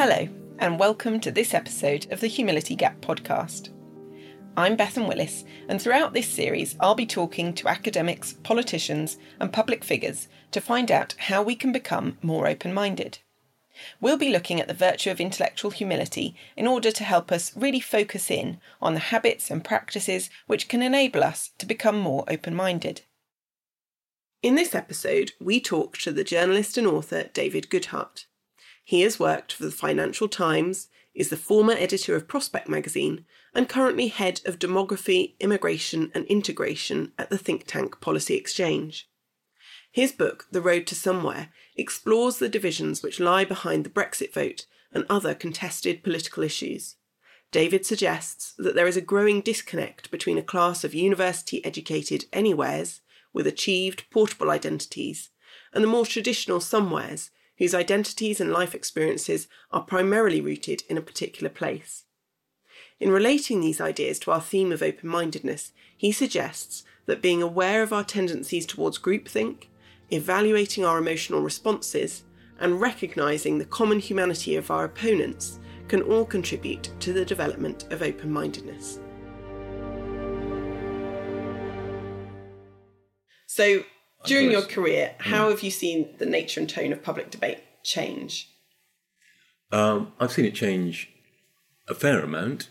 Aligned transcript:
Hello, 0.00 0.28
and 0.60 0.78
welcome 0.78 1.18
to 1.18 1.32
this 1.32 1.52
episode 1.52 2.06
of 2.12 2.20
the 2.20 2.28
Humility 2.28 2.76
Gap 2.76 3.00
podcast. 3.00 3.70
I'm 4.56 4.76
Bethan 4.76 5.08
Willis, 5.08 5.44
and 5.68 5.82
throughout 5.82 6.14
this 6.14 6.28
series, 6.28 6.76
I'll 6.78 6.94
be 6.94 7.04
talking 7.04 7.52
to 7.54 7.66
academics, 7.66 8.34
politicians, 8.44 9.18
and 9.40 9.52
public 9.52 9.82
figures 9.82 10.28
to 10.52 10.60
find 10.60 10.92
out 10.92 11.16
how 11.18 11.42
we 11.42 11.56
can 11.56 11.72
become 11.72 12.16
more 12.22 12.46
open 12.46 12.72
minded. 12.72 13.18
We'll 14.00 14.16
be 14.16 14.30
looking 14.30 14.60
at 14.60 14.68
the 14.68 14.72
virtue 14.72 15.10
of 15.10 15.20
intellectual 15.20 15.72
humility 15.72 16.36
in 16.56 16.68
order 16.68 16.92
to 16.92 17.02
help 17.02 17.32
us 17.32 17.56
really 17.56 17.80
focus 17.80 18.30
in 18.30 18.60
on 18.80 18.94
the 18.94 19.00
habits 19.00 19.50
and 19.50 19.64
practices 19.64 20.30
which 20.46 20.68
can 20.68 20.80
enable 20.80 21.24
us 21.24 21.50
to 21.58 21.66
become 21.66 21.98
more 21.98 22.24
open 22.28 22.54
minded. 22.54 23.00
In 24.44 24.54
this 24.54 24.76
episode, 24.76 25.32
we 25.40 25.60
talk 25.60 25.98
to 25.98 26.12
the 26.12 26.22
journalist 26.22 26.78
and 26.78 26.86
author 26.86 27.24
David 27.34 27.68
Goodhart. 27.68 28.26
He 28.88 29.02
has 29.02 29.20
worked 29.20 29.52
for 29.52 29.64
the 29.64 29.70
Financial 29.70 30.28
Times, 30.28 30.88
is 31.14 31.28
the 31.28 31.36
former 31.36 31.74
editor 31.74 32.16
of 32.16 32.26
Prospect 32.26 32.70
magazine, 32.70 33.26
and 33.54 33.68
currently 33.68 34.08
head 34.08 34.40
of 34.46 34.58
demography, 34.58 35.34
immigration, 35.40 36.10
and 36.14 36.24
integration 36.24 37.12
at 37.18 37.28
the 37.28 37.36
think 37.36 37.66
tank 37.66 38.00
Policy 38.00 38.34
Exchange. 38.34 39.06
His 39.92 40.10
book, 40.10 40.46
The 40.52 40.62
Road 40.62 40.86
to 40.86 40.94
Somewhere, 40.94 41.50
explores 41.76 42.38
the 42.38 42.48
divisions 42.48 43.02
which 43.02 43.20
lie 43.20 43.44
behind 43.44 43.84
the 43.84 43.90
Brexit 43.90 44.32
vote 44.32 44.64
and 44.90 45.04
other 45.10 45.34
contested 45.34 46.02
political 46.02 46.42
issues. 46.42 46.96
David 47.52 47.84
suggests 47.84 48.54
that 48.56 48.74
there 48.74 48.86
is 48.86 48.96
a 48.96 49.02
growing 49.02 49.42
disconnect 49.42 50.10
between 50.10 50.38
a 50.38 50.42
class 50.42 50.82
of 50.82 50.94
university 50.94 51.62
educated 51.62 52.24
anywheres 52.32 53.02
with 53.34 53.46
achieved 53.46 54.08
portable 54.10 54.50
identities 54.50 55.28
and 55.74 55.84
the 55.84 55.88
more 55.88 56.06
traditional 56.06 56.60
somewheres 56.60 57.30
whose 57.58 57.74
identities 57.74 58.40
and 58.40 58.52
life 58.52 58.74
experiences 58.74 59.48
are 59.70 59.82
primarily 59.82 60.40
rooted 60.40 60.82
in 60.88 60.96
a 60.96 61.02
particular 61.02 61.50
place. 61.50 62.04
In 63.00 63.10
relating 63.10 63.60
these 63.60 63.80
ideas 63.80 64.18
to 64.20 64.30
our 64.30 64.40
theme 64.40 64.72
of 64.72 64.82
open 64.82 65.08
mindedness, 65.08 65.72
he 65.96 66.10
suggests 66.10 66.84
that 67.06 67.22
being 67.22 67.42
aware 67.42 67.82
of 67.82 67.92
our 67.92 68.04
tendencies 68.04 68.66
towards 68.66 68.98
groupthink, 68.98 69.64
evaluating 70.10 70.84
our 70.84 70.98
emotional 70.98 71.40
responses, 71.40 72.24
and 72.60 72.80
recognising 72.80 73.58
the 73.58 73.64
common 73.64 74.00
humanity 74.00 74.56
of 74.56 74.70
our 74.70 74.84
opponents 74.84 75.58
can 75.86 76.02
all 76.02 76.24
contribute 76.24 76.90
to 77.00 77.12
the 77.12 77.24
development 77.24 77.84
of 77.90 78.02
open 78.02 78.32
mindedness. 78.32 79.00
So, 83.46 83.84
during 84.24 84.50
your 84.50 84.62
career, 84.62 85.14
how 85.18 85.46
mm. 85.46 85.50
have 85.50 85.62
you 85.62 85.70
seen 85.70 86.14
the 86.18 86.26
nature 86.26 86.60
and 86.60 86.68
tone 86.68 86.92
of 86.92 87.02
public 87.02 87.30
debate 87.30 87.60
change? 87.84 88.50
Um, 89.70 90.12
I've 90.18 90.32
seen 90.32 90.44
it 90.44 90.54
change 90.54 91.10
a 91.88 91.94
fair 91.94 92.20
amount. 92.20 92.70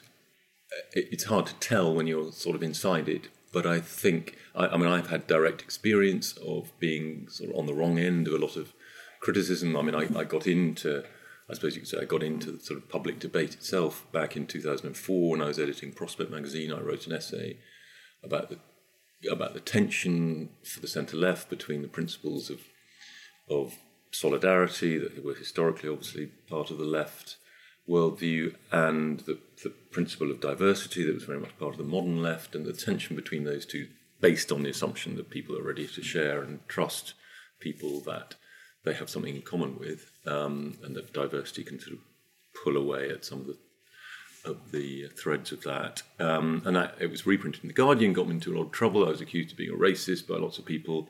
It's 0.94 1.26
hard 1.26 1.46
to 1.48 1.54
tell 1.56 1.94
when 1.94 2.08
you're 2.08 2.32
sort 2.32 2.56
of 2.56 2.64
inside 2.64 3.08
it, 3.08 3.30
but 3.54 3.66
I 3.66 3.80
think, 3.80 4.36
I, 4.54 4.68
I 4.68 4.78
mean, 4.78 4.88
I've 4.88 5.10
had 5.10 5.28
direct 5.28 5.62
experience 5.62 6.38
of 6.38 6.72
being 6.80 7.28
sort 7.30 7.52
of 7.52 7.56
on 7.56 7.66
the 7.66 7.74
wrong 7.74 7.98
end 7.98 8.28
of 8.28 8.34
a 8.34 8.38
lot 8.38 8.56
of 8.58 8.74
criticism. 9.22 9.78
I 9.78 9.82
mean, 9.82 9.96
I, 9.96 10.20
I 10.20 10.24
got 10.24 10.46
into, 10.46 11.04
I 11.50 11.54
suppose 11.54 11.76
you 11.76 11.82
could 11.82 11.90
say, 11.90 12.00
I 12.02 12.06
got 12.06 12.24
into 12.24 12.52
the 12.52 12.60
sort 12.60 12.80
of 12.80 12.90
public 12.90 13.20
debate 13.20 13.54
itself 13.54 14.06
back 14.12 14.36
in 14.36 14.46
2004 14.46 15.32
when 15.32 15.42
I 15.42 15.48
was 15.48 15.60
editing 15.60 15.94
Prospect 15.94 16.30
magazine. 16.30 16.74
I 16.74 16.82
wrote 16.82 17.08
an 17.08 17.14
essay 17.14 17.58
about 18.24 18.50
the 18.50 18.60
about 19.32 19.54
the 19.54 19.60
tension 19.60 20.50
for 20.64 20.80
the 20.80 20.88
centre 20.88 21.18
left 21.18 21.50
between 21.50 21.82
the 21.82 21.88
principles 21.88 22.50
of 22.50 22.62
of 23.50 23.76
solidarity 24.12 24.98
that 24.98 25.24
were 25.24 25.34
historically 25.34 25.90
obviously 25.90 26.28
part 26.50 26.72
of 26.72 26.78
the 26.78 26.86
left 26.86 27.38
worldview 27.88 28.54
and 28.72 29.22
the, 29.22 29.38
the 29.64 29.70
principle 29.92 30.30
of 30.30 30.42
diversity 30.42 31.04
that 31.04 31.14
was 31.14 31.24
very 31.24 31.40
much 31.40 31.58
part 31.58 31.72
of 31.72 31.78
the 31.78 31.84
modern 31.84 32.22
left 32.22 32.56
and 32.56 32.66
the 32.66 32.74
tension 32.74 33.16
between 33.16 33.44
those 33.46 33.66
two 33.66 33.88
based 34.20 34.52
on 34.52 34.64
the 34.64 34.70
assumption 34.70 35.16
that 35.16 35.30
people 35.30 35.58
are 35.58 35.64
ready 35.64 35.88
to 35.88 36.02
share 36.02 36.42
and 36.42 36.60
trust 36.68 37.14
people 37.60 38.02
that 38.02 38.36
they 38.84 38.94
have 38.94 39.10
something 39.10 39.36
in 39.36 39.42
common 39.42 39.78
with 39.80 40.12
um, 40.26 40.78
and 40.84 40.96
that 40.96 41.14
diversity 41.14 41.64
can 41.64 41.80
sort 41.80 41.94
of 41.94 42.00
pull 42.64 42.76
away 42.76 43.10
at 43.10 43.24
some 43.24 43.40
of 43.40 43.48
the 43.48 43.58
of 44.48 44.72
the 44.72 45.08
threads 45.10 45.52
of 45.52 45.62
that. 45.64 46.02
Um, 46.20 46.62
and 46.66 46.78
it 47.00 47.12
was 47.12 47.28
reprinted 47.28 47.64
in 47.64 47.68
The 47.68 47.74
Guardian, 47.74 48.14
got 48.14 48.28
me 48.28 48.36
into 48.36 48.54
a 48.54 48.58
lot 48.58 48.66
of 48.66 48.72
trouble. 48.72 49.06
I 49.06 49.10
was 49.10 49.22
accused 49.22 49.52
of 49.52 49.58
being 49.58 49.74
a 49.74 49.78
racist 49.78 50.28
by 50.28 50.36
lots 50.36 50.58
of 50.58 50.66
people, 50.66 51.10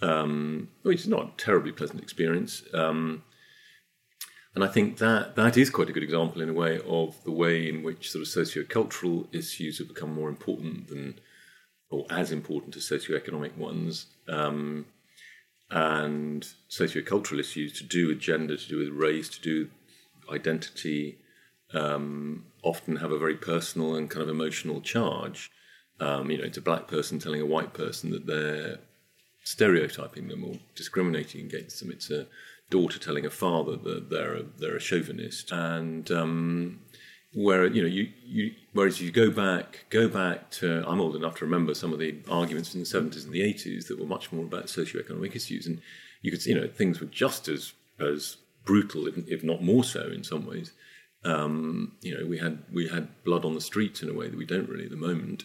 um, 0.00 0.68
which 0.82 1.00
is 1.00 1.08
not 1.08 1.26
a 1.26 1.36
terribly 1.36 1.72
pleasant 1.72 2.00
experience. 2.02 2.62
Um, 2.72 3.22
and 4.54 4.64
I 4.64 4.68
think 4.68 4.98
that 4.98 5.36
that 5.36 5.56
is 5.56 5.68
quite 5.68 5.90
a 5.90 5.92
good 5.92 6.02
example, 6.02 6.40
in 6.40 6.48
a 6.48 6.54
way, 6.54 6.80
of 6.86 7.22
the 7.24 7.30
way 7.32 7.68
in 7.68 7.82
which 7.82 8.10
sort 8.10 8.22
of 8.22 8.28
socio-cultural 8.28 9.28
issues 9.32 9.78
have 9.78 9.88
become 9.88 10.14
more 10.14 10.30
important 10.30 10.88
than, 10.88 11.18
or 11.90 12.06
as 12.08 12.32
important 12.32 12.74
as 12.76 12.86
socio-economic 12.86 13.56
ones. 13.58 14.06
Um, 14.28 14.86
and 15.70 16.48
socio-cultural 16.68 17.40
issues 17.40 17.72
to 17.72 17.84
do 17.84 18.06
with 18.06 18.20
gender, 18.20 18.56
to 18.56 18.68
do 18.68 18.78
with 18.78 18.88
race, 18.90 19.28
to 19.28 19.40
do 19.40 19.68
identity, 20.32 21.18
um, 21.74 22.46
often 22.62 22.96
have 22.96 23.12
a 23.12 23.18
very 23.18 23.36
personal 23.36 23.94
and 23.94 24.10
kind 24.10 24.22
of 24.22 24.28
emotional 24.28 24.80
charge. 24.80 25.50
Um, 26.00 26.30
you 26.30 26.38
know, 26.38 26.44
it's 26.44 26.58
a 26.58 26.62
black 26.62 26.88
person 26.88 27.18
telling 27.18 27.40
a 27.40 27.46
white 27.46 27.72
person 27.72 28.10
that 28.10 28.26
they're 28.26 28.78
stereotyping 29.44 30.28
them 30.28 30.44
or 30.44 30.58
discriminating 30.74 31.46
against 31.46 31.80
them. 31.80 31.90
It's 31.90 32.10
a 32.10 32.26
daughter 32.70 32.98
telling 32.98 33.24
a 33.24 33.30
father 33.30 33.76
that 33.76 34.10
they're 34.10 34.34
a, 34.34 34.42
they're 34.58 34.76
a 34.76 34.80
chauvinist, 34.80 35.52
and 35.52 36.10
um, 36.10 36.80
where 37.32 37.66
you 37.66 37.82
know 37.82 37.88
you, 37.88 38.08
you 38.24 38.54
whereas 38.72 39.00
you 39.00 39.10
go 39.10 39.30
back 39.30 39.86
go 39.90 40.08
back 40.08 40.50
to 40.50 40.84
I'm 40.86 41.00
old 41.00 41.16
enough 41.16 41.36
to 41.36 41.44
remember 41.44 41.74
some 41.74 41.92
of 41.92 41.98
the 41.98 42.16
arguments 42.30 42.74
in 42.74 42.80
the 42.80 42.86
70s 42.86 43.24
and 43.24 43.32
the 43.32 43.42
80s 43.42 43.88
that 43.88 43.98
were 43.98 44.06
much 44.06 44.32
more 44.32 44.44
about 44.44 44.66
socioeconomic 44.66 45.36
issues, 45.36 45.66
and 45.66 45.80
you 46.22 46.30
could 46.30 46.44
you 46.44 46.54
know 46.54 46.66
things 46.66 47.00
were 47.00 47.06
just 47.06 47.48
as 47.48 47.72
as 48.00 48.36
brutal, 48.64 49.06
if, 49.06 49.16
if 49.28 49.44
not 49.44 49.62
more 49.62 49.84
so, 49.84 50.08
in 50.08 50.24
some 50.24 50.44
ways. 50.44 50.72
Um, 51.26 51.92
you 52.02 52.16
know, 52.16 52.26
we 52.26 52.38
had 52.38 52.62
we 52.72 52.88
had 52.88 53.08
blood 53.24 53.44
on 53.44 53.54
the 53.54 53.60
streets 53.60 54.02
in 54.02 54.08
a 54.08 54.14
way 54.14 54.28
that 54.28 54.38
we 54.38 54.46
don't 54.46 54.68
really 54.68 54.84
at 54.84 54.90
the 54.90 54.96
moment, 54.96 55.44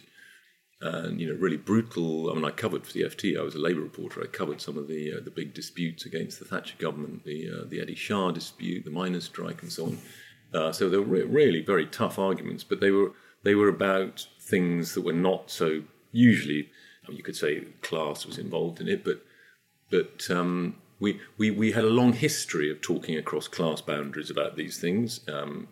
and 0.79 1.19
you 1.19 1.27
know, 1.27 1.39
really 1.39 1.57
brutal. 1.57 2.29
I 2.29 2.35
mean, 2.35 2.45
I 2.45 2.51
covered 2.51 2.85
for 2.85 2.93
the 2.93 3.03
FT. 3.03 3.37
I 3.37 3.41
was 3.41 3.55
a 3.55 3.59
Labour 3.59 3.81
reporter. 3.81 4.21
I 4.21 4.27
covered 4.27 4.61
some 4.61 4.77
of 4.77 4.87
the 4.87 5.13
uh, 5.13 5.21
the 5.23 5.31
big 5.31 5.53
disputes 5.53 6.05
against 6.05 6.39
the 6.39 6.45
Thatcher 6.45 6.75
government, 6.77 7.25
the 7.25 7.49
uh, 7.49 7.65
the 7.67 7.81
Eddie 7.81 7.95
Shah 7.95 8.31
dispute, 8.31 8.85
the 8.85 8.91
miners' 8.91 9.25
strike, 9.25 9.63
and 9.63 9.71
so 9.71 9.85
on. 9.85 9.97
Uh, 10.53 10.71
so 10.71 10.89
they 10.89 10.97
were 10.97 11.03
re- 11.03 11.23
really 11.23 11.61
very 11.61 11.87
tough 11.87 12.19
arguments, 12.19 12.63
but 12.63 12.79
they 12.79 12.91
were 12.91 13.13
they 13.43 13.55
were 13.55 13.69
about 13.69 14.27
things 14.39 14.93
that 14.93 15.01
were 15.01 15.13
not 15.13 15.49
so 15.49 15.81
usually. 16.11 16.69
I 17.03 17.09
mean, 17.09 17.17
you 17.17 17.23
could 17.23 17.35
say 17.35 17.61
class 17.81 18.25
was 18.25 18.37
involved 18.37 18.81
in 18.81 18.87
it, 18.87 19.03
but 19.03 19.23
but 19.89 20.29
um, 20.29 20.75
we, 21.01 21.19
we, 21.37 21.51
we 21.51 21.71
had 21.71 21.83
a 21.83 21.89
long 21.89 22.13
history 22.13 22.71
of 22.71 22.79
talking 22.79 23.17
across 23.17 23.47
class 23.47 23.81
boundaries 23.81 24.29
about 24.29 24.55
these 24.55 24.79
things. 24.79 25.19
Um, 25.27 25.67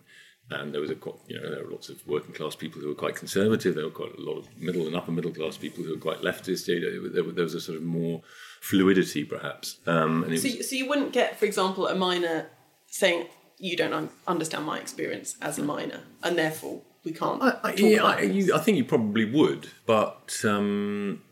and 0.50 0.74
there 0.74 0.80
was 0.80 0.90
a 0.90 0.96
you 1.28 1.40
know 1.40 1.48
there 1.48 1.64
were 1.64 1.70
lots 1.70 1.88
of 1.88 2.04
working 2.08 2.34
class 2.34 2.56
people 2.56 2.82
who 2.82 2.88
were 2.88 2.94
quite 2.94 3.14
conservative. 3.14 3.76
There 3.76 3.84
were 3.84 3.90
quite 3.90 4.18
a 4.18 4.20
lot 4.20 4.38
of 4.38 4.48
middle 4.58 4.88
and 4.88 4.96
upper 4.96 5.12
middle 5.12 5.30
class 5.30 5.56
people 5.56 5.84
who 5.84 5.94
were 5.94 6.00
quite 6.00 6.22
leftist. 6.22 6.66
You 6.66 6.80
know, 6.80 7.08
there, 7.08 7.22
there, 7.22 7.44
was 7.44 7.54
a 7.54 7.60
sort 7.60 7.78
of 7.78 7.84
more 7.84 8.22
fluidity, 8.60 9.22
perhaps. 9.22 9.78
Um, 9.86 10.24
so, 10.24 10.30
was, 10.30 10.68
so 10.68 10.74
you 10.74 10.88
wouldn't 10.88 11.12
get, 11.12 11.38
for 11.38 11.44
example, 11.44 11.86
a 11.86 11.94
miner 11.94 12.46
saying 12.88 13.28
you 13.58 13.76
don't 13.76 13.92
un- 13.92 14.10
understand 14.26 14.66
my 14.66 14.80
experience 14.80 15.36
as 15.40 15.56
a 15.56 15.62
miner, 15.62 16.00
and 16.24 16.36
therefore 16.36 16.82
we 17.04 17.12
can't. 17.12 17.40
I, 17.40 17.58
I 17.62 17.72
yeah, 17.74 18.02
I, 18.02 18.20
you, 18.22 18.52
I, 18.52 18.58
think 18.58 18.76
you 18.76 18.84
probably 18.84 19.30
would, 19.30 19.68
but 19.86 20.34
um, 20.44 21.22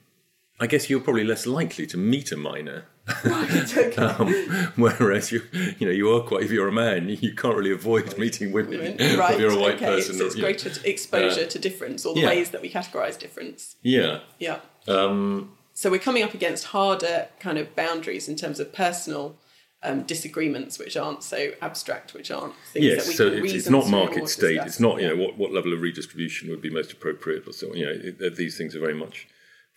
I 0.60 0.68
guess 0.68 0.88
you're 0.88 1.00
probably 1.00 1.24
less 1.24 1.44
likely 1.44 1.88
to 1.88 1.96
meet 1.96 2.30
a 2.30 2.36
miner 2.36 2.84
Right, 3.24 3.76
okay. 3.76 4.02
um, 4.02 4.72
whereas 4.76 5.32
you, 5.32 5.42
you 5.78 5.86
know, 5.86 5.92
you 5.92 6.14
are 6.14 6.20
quite. 6.20 6.42
If 6.42 6.50
you're 6.50 6.68
a 6.68 6.72
man, 6.72 7.08
you 7.08 7.34
can't 7.34 7.56
really 7.56 7.72
avoid 7.72 8.18
meeting 8.18 8.52
women. 8.52 8.96
Right. 9.18 9.34
If 9.34 9.40
you're 9.40 9.52
a 9.52 9.58
white 9.58 9.76
okay. 9.76 9.86
person, 9.86 10.16
so 10.16 10.26
it's 10.26 10.36
or, 10.36 10.40
greater 10.40 10.68
know, 10.68 10.76
exposure 10.84 11.44
uh, 11.44 11.48
to 11.48 11.58
difference, 11.58 12.04
or 12.04 12.14
the 12.14 12.20
yeah. 12.20 12.28
ways 12.28 12.50
that 12.50 12.62
we 12.62 12.70
categorise 12.70 13.18
difference. 13.18 13.76
Yeah. 13.82 14.20
Yeah. 14.38 14.60
Um, 14.86 15.56
so 15.72 15.90
we're 15.90 15.98
coming 15.98 16.22
up 16.22 16.34
against 16.34 16.66
harder 16.66 17.28
kind 17.40 17.58
of 17.58 17.74
boundaries 17.74 18.28
in 18.28 18.36
terms 18.36 18.60
of 18.60 18.72
personal 18.72 19.36
um, 19.82 20.02
disagreements, 20.02 20.78
which 20.78 20.96
aren't 20.96 21.22
so 21.22 21.52
abstract, 21.62 22.14
which 22.14 22.30
aren't 22.30 22.54
things 22.72 22.84
yes, 22.84 23.04
that 23.04 23.08
we 23.08 23.14
so 23.14 23.30
can 23.30 23.44
it's, 23.44 23.54
it's 23.54 23.70
not 23.70 23.88
market 23.88 24.28
state. 24.28 24.54
Discuss. 24.54 24.66
It's 24.66 24.80
not 24.80 25.00
you 25.00 25.08
know 25.08 25.16
what, 25.16 25.38
what 25.38 25.52
level 25.52 25.72
of 25.72 25.80
redistribution 25.80 26.50
would 26.50 26.62
be 26.62 26.70
most 26.70 26.92
appropriate 26.92 27.46
or 27.46 27.52
so. 27.52 27.74
You 27.74 27.86
know, 27.86 27.92
it, 27.92 28.36
these 28.36 28.58
things 28.58 28.74
are 28.74 28.80
very 28.80 28.94
much 28.94 29.28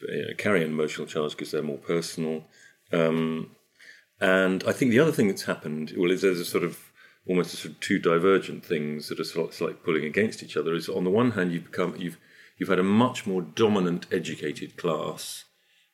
you 0.02 0.28
know, 0.28 0.34
carry 0.38 0.64
an 0.64 0.72
emotional 0.72 1.08
charge 1.08 1.32
because 1.32 1.52
they're 1.52 1.62
more 1.62 1.78
personal. 1.78 2.44
Um, 2.94 3.52
and 4.20 4.64
I 4.68 4.72
think 4.72 4.92
the 4.92 5.00
other 5.00 5.12
thing 5.12 5.28
that's 5.28 5.44
happened, 5.44 5.94
well, 5.98 6.12
is 6.12 6.22
there's 6.22 6.40
a 6.40 6.46
sort 6.46 6.64
of 6.64 6.92
almost 7.28 7.54
a 7.54 7.58
sort 7.58 7.74
of 7.74 7.80
two 7.80 8.00
divergent 8.00 8.66
things 8.66 9.08
that 9.10 9.20
are 9.20 9.24
sort 9.24 9.50
of 9.50 9.56
slightly 9.56 9.78
pulling 9.84 10.06
against 10.06 10.44
each 10.44 10.58
other. 10.58 10.74
Is 10.74 10.90
on 10.90 11.04
the 11.04 11.10
one 11.10 11.32
hand, 11.32 11.52
you've 11.52 11.72
become 11.72 11.96
you've 11.98 12.18
you've 12.58 12.70
had 12.70 12.80
a 12.80 12.84
much 12.84 13.26
more 13.26 13.42
dominant 13.42 14.06
educated 14.12 14.78
class 14.78 15.46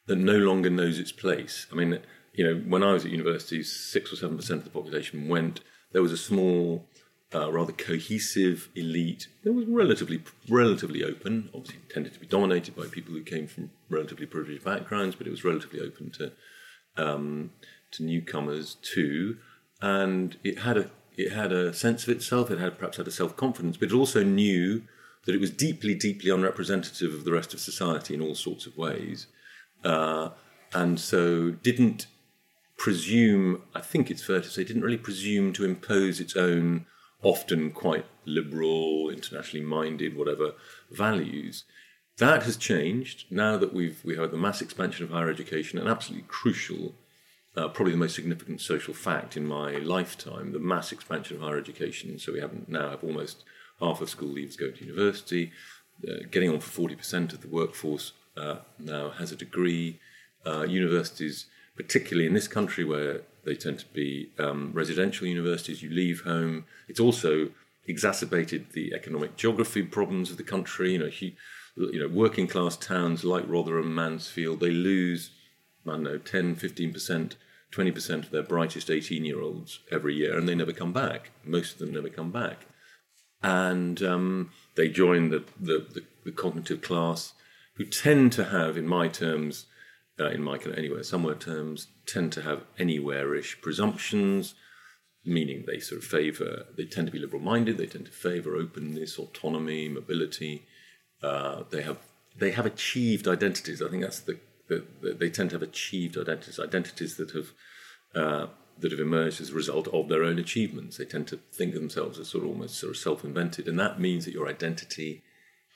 that 0.07 0.17
no 0.17 0.37
longer 0.37 0.69
knows 0.69 0.99
its 0.99 1.11
place. 1.11 1.67
I 1.71 1.75
mean, 1.75 1.99
you 2.33 2.43
know, 2.43 2.61
when 2.67 2.83
I 2.83 2.93
was 2.93 3.05
at 3.05 3.11
university, 3.11 3.63
six 3.63 4.11
or 4.11 4.15
seven 4.15 4.37
percent 4.37 4.59
of 4.59 4.65
the 4.65 4.71
population 4.71 5.27
went. 5.27 5.61
There 5.93 6.01
was 6.01 6.11
a 6.11 6.17
small 6.17 6.85
uh, 7.33 7.51
rather 7.51 7.71
cohesive 7.71 8.69
elite 8.75 9.27
that 9.43 9.53
was 9.53 9.65
relatively 9.67 10.21
relatively 10.49 11.03
open. 11.03 11.49
Obviously, 11.53 11.79
tended 11.89 12.13
to 12.13 12.19
be 12.19 12.27
dominated 12.27 12.75
by 12.75 12.87
people 12.87 13.13
who 13.13 13.23
came 13.23 13.47
from 13.47 13.71
relatively 13.89 14.25
privileged 14.25 14.63
backgrounds, 14.63 15.15
but 15.15 15.27
it 15.27 15.31
was 15.31 15.43
relatively 15.43 15.79
open 15.79 16.11
to 16.11 16.33
um, 16.97 17.51
to 17.91 18.03
newcomers 18.03 18.75
too. 18.81 19.37
And 19.81 20.37
it 20.43 20.59
had 20.59 20.77
a 20.77 20.89
it 21.17 21.31
had 21.31 21.51
a 21.51 21.73
sense 21.73 22.03
of 22.03 22.09
itself. 22.09 22.51
It 22.51 22.59
had 22.59 22.77
perhaps 22.77 22.97
had 22.97 23.07
a 23.07 23.11
self 23.11 23.35
confidence, 23.35 23.77
but 23.77 23.89
it 23.91 23.95
also 23.95 24.23
knew 24.23 24.83
that 25.25 25.35
it 25.35 25.41
was 25.41 25.51
deeply, 25.51 25.93
deeply 25.93 26.31
unrepresentative 26.31 27.13
of 27.13 27.25
the 27.25 27.31
rest 27.31 27.53
of 27.53 27.59
society 27.59 28.13
in 28.13 28.21
all 28.21 28.35
sorts 28.35 28.65
of 28.65 28.77
ways, 28.77 29.27
uh, 29.83 30.29
and 30.73 30.99
so 30.99 31.51
didn't 31.51 32.07
presume. 32.77 33.63
I 33.75 33.81
think 33.81 34.09
it's 34.09 34.23
fair 34.23 34.41
to 34.41 34.49
say 34.49 34.63
didn't 34.63 34.83
really 34.83 34.97
presume 34.97 35.53
to 35.53 35.65
impose 35.65 36.19
its 36.19 36.35
own 36.35 36.85
often 37.23 37.71
quite 37.71 38.05
liberal, 38.25 39.09
internationally 39.09 39.65
minded, 39.65 40.15
whatever 40.15 40.53
values. 40.91 41.63
That 42.19 42.43
has 42.43 42.57
changed 42.57 43.25
now 43.29 43.57
that 43.57 43.73
we've 43.73 43.99
we 44.03 44.17
have 44.17 44.31
the 44.31 44.37
mass 44.37 44.61
expansion 44.61 45.05
of 45.05 45.11
higher 45.11 45.29
education, 45.29 45.77
an 45.77 45.87
absolutely 45.87 46.25
crucial, 46.27 46.95
uh, 47.55 47.67
probably 47.69 47.91
the 47.91 47.99
most 47.99 48.15
significant 48.15 48.59
social 48.59 48.93
fact 48.93 49.37
in 49.37 49.45
my 49.45 49.77
lifetime, 49.77 50.51
the 50.51 50.59
mass 50.59 50.91
expansion 50.91 51.37
of 51.37 51.43
higher 51.43 51.57
education. 51.57 52.17
So 52.17 52.33
we 52.33 52.39
have 52.39 52.67
now 52.67 52.89
have 52.89 53.03
almost 53.03 53.43
half 53.79 54.01
of 54.01 54.09
school 54.09 54.29
leavers 54.29 54.57
going 54.57 54.73
to 54.73 54.85
university, 54.85 55.51
uh, 56.07 56.25
getting 56.31 56.49
on 56.49 56.59
for 56.59 56.71
forty 56.71 56.95
percent 56.95 57.33
of 57.33 57.41
the 57.41 57.47
workforce 57.47 58.13
uh, 58.35 58.57
now 58.79 59.09
has 59.11 59.31
a 59.31 59.35
degree. 59.35 59.99
Uh, 60.45 60.63
universities, 60.63 61.47
particularly 61.75 62.25
in 62.25 62.33
this 62.33 62.47
country 62.47 62.85
where 62.85 63.19
they 63.43 63.53
tend 63.53 63.77
to 63.79 63.85
be 63.87 64.29
um, 64.39 64.71
residential 64.73 65.27
universities. 65.27 65.83
You 65.83 65.89
leave 65.89 66.21
home. 66.21 66.63
It's 66.87 67.01
also 67.01 67.49
exacerbated 67.85 68.67
the 68.71 68.93
economic 68.93 69.35
geography 69.35 69.83
problems 69.83 70.31
of 70.31 70.37
the 70.37 70.43
country. 70.43 70.93
You 70.93 70.99
know, 70.99 71.07
he, 71.07 71.35
you 71.77 71.99
know, 71.99 72.07
working 72.07 72.47
class 72.47 72.75
towns 72.75 73.23
like 73.23 73.47
Rotherham, 73.47 73.93
Mansfield, 73.93 74.59
they 74.59 74.71
lose, 74.71 75.31
I 75.85 75.91
don't 75.91 76.03
know, 76.03 76.17
10, 76.17 76.55
15%, 76.55 77.33
20% 77.71 78.09
of 78.23 78.31
their 78.31 78.43
brightest 78.43 78.89
18 78.89 79.25
year 79.25 79.41
olds 79.41 79.79
every 79.91 80.15
year, 80.15 80.37
and 80.37 80.47
they 80.47 80.55
never 80.55 80.73
come 80.73 80.93
back. 80.93 81.31
Most 81.45 81.73
of 81.73 81.79
them 81.79 81.93
never 81.93 82.09
come 82.09 82.31
back. 82.31 82.65
And 83.43 84.01
um, 84.01 84.51
they 84.75 84.89
join 84.89 85.29
the, 85.29 85.43
the, 85.59 85.85
the, 85.93 86.03
the 86.25 86.31
cognitive 86.31 86.81
class, 86.81 87.33
who 87.75 87.85
tend 87.85 88.33
to 88.33 88.45
have, 88.45 88.75
in 88.75 88.87
my 88.87 89.07
terms, 89.07 89.67
uh, 90.19 90.29
in 90.29 90.41
my 90.41 90.57
anyway, 90.75 91.03
somewhere 91.03 91.35
terms, 91.35 91.87
tend 92.07 92.33
to 92.33 92.41
have 92.41 92.63
anywhere-ish 92.79 93.61
presumptions, 93.61 94.55
meaning 95.23 95.63
they 95.67 95.79
sort 95.79 96.01
of 96.01 96.07
favour, 96.07 96.65
they 96.75 96.85
tend 96.85 97.05
to 97.05 97.13
be 97.13 97.19
liberal-minded, 97.19 97.77
they 97.77 97.85
tend 97.85 98.05
to 98.05 98.11
favour 98.11 98.55
openness, 98.55 99.19
autonomy, 99.19 99.87
mobility. 99.87 100.65
Uh, 101.21 101.63
they 101.69 101.81
have 101.81 101.97
they 102.37 102.51
have 102.51 102.65
achieved 102.65 103.27
identities. 103.27 103.81
I 103.81 103.89
think 103.89 104.03
that's 104.03 104.19
the, 104.19 104.37
the, 104.67 104.85
the, 105.01 105.13
they 105.13 105.29
tend 105.29 105.49
to 105.49 105.55
have 105.55 105.63
achieved 105.63 106.17
identities, 106.17 106.59
identities 106.59 107.17
that 107.17 107.31
have 107.31 107.51
uh, 108.15 108.47
that 108.79 108.91
have 108.91 108.99
emerged 108.99 109.41
as 109.41 109.49
a 109.49 109.55
result 109.55 109.87
of 109.87 110.07
their 110.07 110.23
own 110.23 110.37
achievements. 110.37 110.97
They 110.97 111.05
tend 111.05 111.27
to 111.29 111.39
think 111.51 111.73
of 111.73 111.81
themselves 111.81 112.19
as 112.19 112.29
sort 112.29 112.43
of 112.43 112.51
almost 112.51 112.75
sort 112.75 112.91
of 112.91 112.97
self-invented, 112.97 113.67
and 113.67 113.79
that 113.79 113.99
means 113.99 114.25
that 114.25 114.33
your 114.33 114.47
identity 114.47 115.23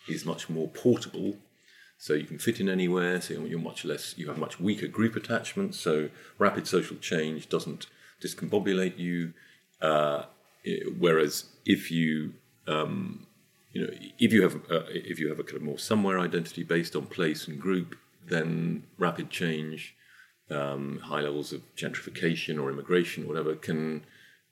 is 0.08 0.26
much 0.26 0.50
more 0.50 0.68
portable 0.68 1.38
so 2.02 2.14
you 2.14 2.26
can 2.26 2.40
fit 2.40 2.60
in 2.60 2.68
anywhere. 2.68 3.22
So 3.22 3.46
you're 3.46 3.60
much 3.60 3.86
less. 3.86 4.18
You 4.18 4.28
have 4.30 4.40
much 4.40 4.60
weaker 4.60 4.88
group 4.88 5.16
attachments. 5.16 5.80
So 5.80 6.10
rapid 6.40 6.66
social 6.66 6.98
change 6.98 7.48
doesn't 7.48 7.86
discombobulate 8.20 8.98
you. 8.98 9.34
Uh, 9.80 10.24
whereas 10.98 11.46
if 11.64 11.92
you 11.92 12.34
um, 12.68 13.28
you 13.74 13.82
know 13.82 13.94
if 14.20 14.34
you 14.34 14.44
have 14.44 14.56
uh, 14.70 14.84
if 14.90 15.20
you 15.20 15.30
have 15.30 15.40
a 15.40 15.44
kind 15.44 15.58
of 15.58 15.64
more 15.64 15.80
somewhere 15.80 16.20
identity 16.20 16.64
based 16.64 16.96
on 16.96 17.06
place 17.06 17.48
and 17.48 17.60
group, 17.60 17.96
then 18.28 18.84
rapid 18.98 19.30
change, 19.30 19.96
um, 20.50 21.00
high 21.04 21.22
levels 21.22 21.54
of 21.54 21.62
gentrification 21.76 22.62
or 22.62 22.70
immigration, 22.70 23.24
or 23.24 23.28
whatever, 23.28 23.56
can 23.56 24.06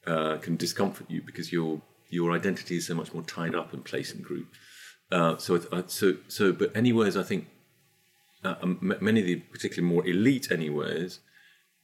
uh, 0.07 0.37
can 0.37 0.55
discomfort 0.55 1.09
you 1.09 1.21
because 1.21 1.51
your 1.51 1.81
your 2.09 2.31
identity 2.31 2.77
is 2.77 2.87
so 2.87 2.95
much 2.95 3.13
more 3.13 3.23
tied 3.23 3.55
up 3.55 3.73
in 3.73 3.81
place 3.81 4.13
and 4.13 4.23
group. 4.23 4.47
Uh, 5.11 5.37
so, 5.37 5.59
so, 5.87 6.17
so, 6.27 6.51
but 6.51 6.75
anywheres, 6.75 7.17
I 7.17 7.23
think 7.23 7.47
uh, 8.43 8.55
um, 8.61 8.93
many 9.01 9.21
of 9.21 9.25
the 9.25 9.35
particularly 9.37 9.93
more 9.93 10.07
elite 10.07 10.51
anywheres 10.51 11.19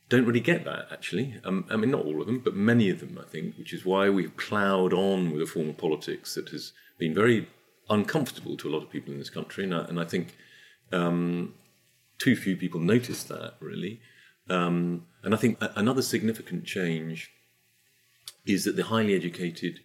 don't 0.09 0.25
really 0.25 0.39
get 0.39 0.63
that. 0.65 0.87
Actually, 0.91 1.39
um, 1.43 1.65
I 1.69 1.75
mean, 1.75 1.91
not 1.91 2.05
all 2.05 2.21
of 2.21 2.27
them, 2.27 2.39
but 2.39 2.55
many 2.55 2.89
of 2.89 2.99
them, 2.99 3.19
I 3.19 3.27
think, 3.27 3.57
which 3.57 3.73
is 3.73 3.85
why 3.85 4.09
we've 4.09 4.35
ploughed 4.37 4.93
on 4.93 5.31
with 5.31 5.41
a 5.41 5.47
form 5.47 5.69
of 5.69 5.77
politics 5.77 6.35
that 6.35 6.49
has 6.49 6.73
been 6.97 7.13
very 7.13 7.47
uncomfortable 7.89 8.57
to 8.57 8.69
a 8.69 8.71
lot 8.71 8.83
of 8.83 8.89
people 8.89 9.13
in 9.13 9.19
this 9.19 9.29
country, 9.29 9.63
and 9.63 9.73
I, 9.73 9.85
and 9.85 9.99
I 9.99 10.05
think 10.05 10.35
um, 10.91 11.53
too 12.17 12.35
few 12.35 12.55
people 12.55 12.79
notice 12.79 13.23
that 13.23 13.55
really. 13.59 14.01
Um, 14.49 15.07
and 15.23 15.33
I 15.33 15.37
think 15.37 15.57
another 15.75 16.01
significant 16.01 16.65
change 16.65 17.31
is 18.45 18.63
that 18.65 18.75
the 18.75 18.83
highly 18.83 19.15
educated 19.15 19.79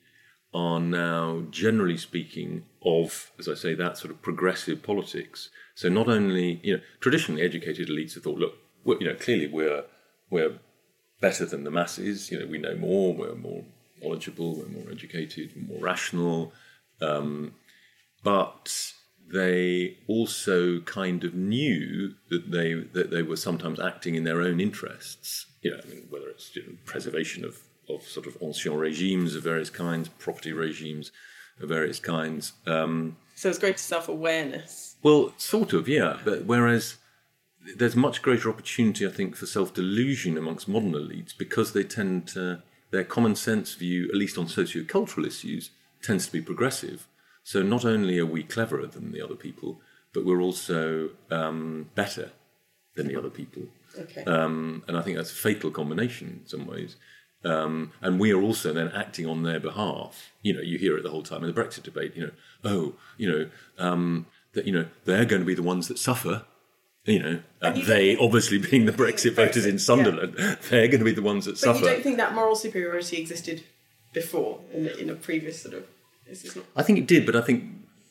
are 0.53 0.81
now, 0.81 1.45
generally 1.51 1.97
speaking, 1.97 2.65
of, 2.85 3.31
as 3.39 3.49
I 3.49 3.55
say, 3.55 3.75
that 3.75 3.97
sort 3.97 4.11
of 4.11 4.21
progressive 4.21 4.83
politics. 4.83 5.51
So 5.75 5.89
not 5.89 6.09
only, 6.09 6.61
you 6.63 6.77
know, 6.77 6.83
traditionally 7.01 7.43
educated 7.43 7.89
elites 7.89 8.15
have 8.15 8.25
thought, 8.25 8.39
look, 8.39 8.55
you 8.85 9.06
know, 9.06 9.15
clearly 9.15 9.47
we're 9.47 9.85
we're 10.31 10.59
better 11.21 11.45
than 11.45 11.65
the 11.65 11.71
masses. 11.71 12.31
You 12.31 12.41
know, 12.41 12.47
we 12.47 12.59
know 12.59 12.75
more, 12.77 13.15
we're 13.15 13.35
more 13.35 13.65
knowledgeable, 14.03 14.56
we're 14.56 14.69
more 14.69 14.91
educated, 14.91 15.53
more 15.69 15.81
rational. 15.81 16.53
Um, 17.02 17.55
but 18.23 18.93
they 19.32 19.99
also 20.06 20.81
kind 20.81 21.25
of 21.25 21.35
knew 21.35 22.14
that 22.29 22.50
they 22.50 22.75
that 22.75 23.11
they 23.11 23.23
were 23.23 23.37
sometimes 23.37 23.81
acting 23.81 24.14
in 24.14 24.25
their 24.25 24.43
own 24.43 24.61
interests. 24.61 25.47
You 25.62 25.73
know, 25.73 25.81
I 25.85 25.88
mean, 25.88 26.06
whether 26.11 26.29
it's 26.29 26.55
you 26.55 26.62
know, 26.62 26.73
preservation 26.85 27.44
of 27.44 27.61
of 27.88 28.02
sort 28.02 28.26
of 28.26 28.37
ancien 28.43 28.76
regimes 28.76 29.35
of 29.35 29.43
various 29.43 29.70
kinds, 29.70 30.08
property 30.08 30.52
regimes 30.52 31.12
of 31.61 31.69
various 31.69 32.00
kinds. 32.00 32.52
Um, 32.67 33.17
so 33.35 33.49
it's 33.49 33.58
greater 33.58 33.79
self 33.79 34.08
awareness. 34.08 34.96
Well, 35.03 35.32
sort 35.37 35.73
of, 35.73 35.88
yeah. 35.88 36.19
But 36.25 36.44
whereas 36.44 36.96
there's 37.76 37.96
much 37.96 38.23
greater 38.23 38.49
opportunity, 38.49 39.06
I 39.06 39.11
think, 39.11 39.37
for 39.37 39.46
self 39.46 39.73
delusion 39.75 40.37
amongst 40.37 40.69
modern 40.69 40.93
elites 40.93 41.37
because 41.37 41.73
they 41.73 41.85
tend 41.85 42.29
to 42.29 42.62
their 42.91 43.05
common 43.05 43.37
sense 43.37 43.75
view, 43.75 44.08
at 44.08 44.17
least 44.17 44.36
on 44.36 44.48
socio-cultural 44.48 45.27
issues, 45.27 45.70
tends 46.03 46.27
to 46.27 46.33
be 46.33 46.41
progressive. 46.41 47.07
So 47.43 47.63
not 47.63 47.85
only 47.85 48.19
are 48.19 48.27
we 48.27 48.43
cleverer 48.43 48.87
than 48.87 49.13
the 49.13 49.23
other 49.23 49.35
people, 49.35 49.81
but 50.13 50.25
we're 50.25 50.43
also 50.43 51.11
um, 51.31 51.91
better 51.95 52.31
than 52.97 53.09
the 53.09 53.17
other 53.17 53.31
people. 53.31 53.63
Okay. 53.99 54.25
Um, 54.25 54.83
and 54.87 54.97
I 54.97 55.03
think 55.03 55.17
that's 55.17 55.33
a 55.33 55.35
fatal 55.35 55.71
combination 55.71 56.41
in 56.43 56.47
some 56.47 56.67
ways. 56.67 56.97
Um, 57.45 57.93
and 58.03 58.21
we 58.21 58.33
are 58.33 58.41
also 58.41 58.73
then 58.73 58.89
acting 58.89 59.27
on 59.27 59.43
their 59.43 59.61
behalf. 59.61 60.33
You 60.43 60.55
know, 60.55 60.61
you 60.61 60.79
hear 60.79 60.97
it 60.97 61.03
the 61.03 61.11
whole 61.11 61.23
time 61.23 61.43
in 61.43 61.53
the 61.53 61.61
Brexit 61.61 61.83
debate. 61.83 62.15
You 62.15 62.27
know, 62.27 62.33
oh, 62.65 62.95
you 63.17 63.31
know, 63.31 63.51
um, 63.79 64.27
that 64.53 64.67
you 64.67 64.73
know 64.73 64.87
they're 65.05 65.25
going 65.25 65.41
to 65.41 65.47
be 65.47 65.55
the 65.55 65.63
ones 65.63 65.89
that 65.89 65.99
suffer. 65.99 66.45
You 67.07 67.19
know, 67.19 67.41
uh, 67.63 67.71
they 67.71 68.15
obviously 68.19 68.59
being 68.59 68.85
the 68.85 68.93
Brexit 68.93 69.35
voters 69.35 69.65
in 69.65 69.79
Sunderland, 69.79 70.35
yeah. 70.39 70.57
they're 70.69 70.89
going 70.89 70.99
to 70.99 71.05
be 71.05 71.15
the 71.15 71.23
ones 71.23 71.47
that 71.47 71.53
but 71.53 71.59
suffer. 71.59 71.81
But 71.81 71.87
you 71.87 71.93
don't 71.95 72.03
think 72.03 72.17
that 72.19 72.35
moral 72.35 72.55
superiority 72.55 73.17
existed 73.17 73.63
before 74.12 74.60
in, 74.72 74.86
in 74.86 75.10
a 75.10 75.14
previous 75.14 75.62
sort 75.62 75.74
of? 75.74 75.84
Not... 76.55 76.64
I 76.76 76.82
think 76.82 76.98
it 76.98 77.06
did, 77.06 77.26
but 77.26 77.34
I 77.34 77.40
think 77.40 77.64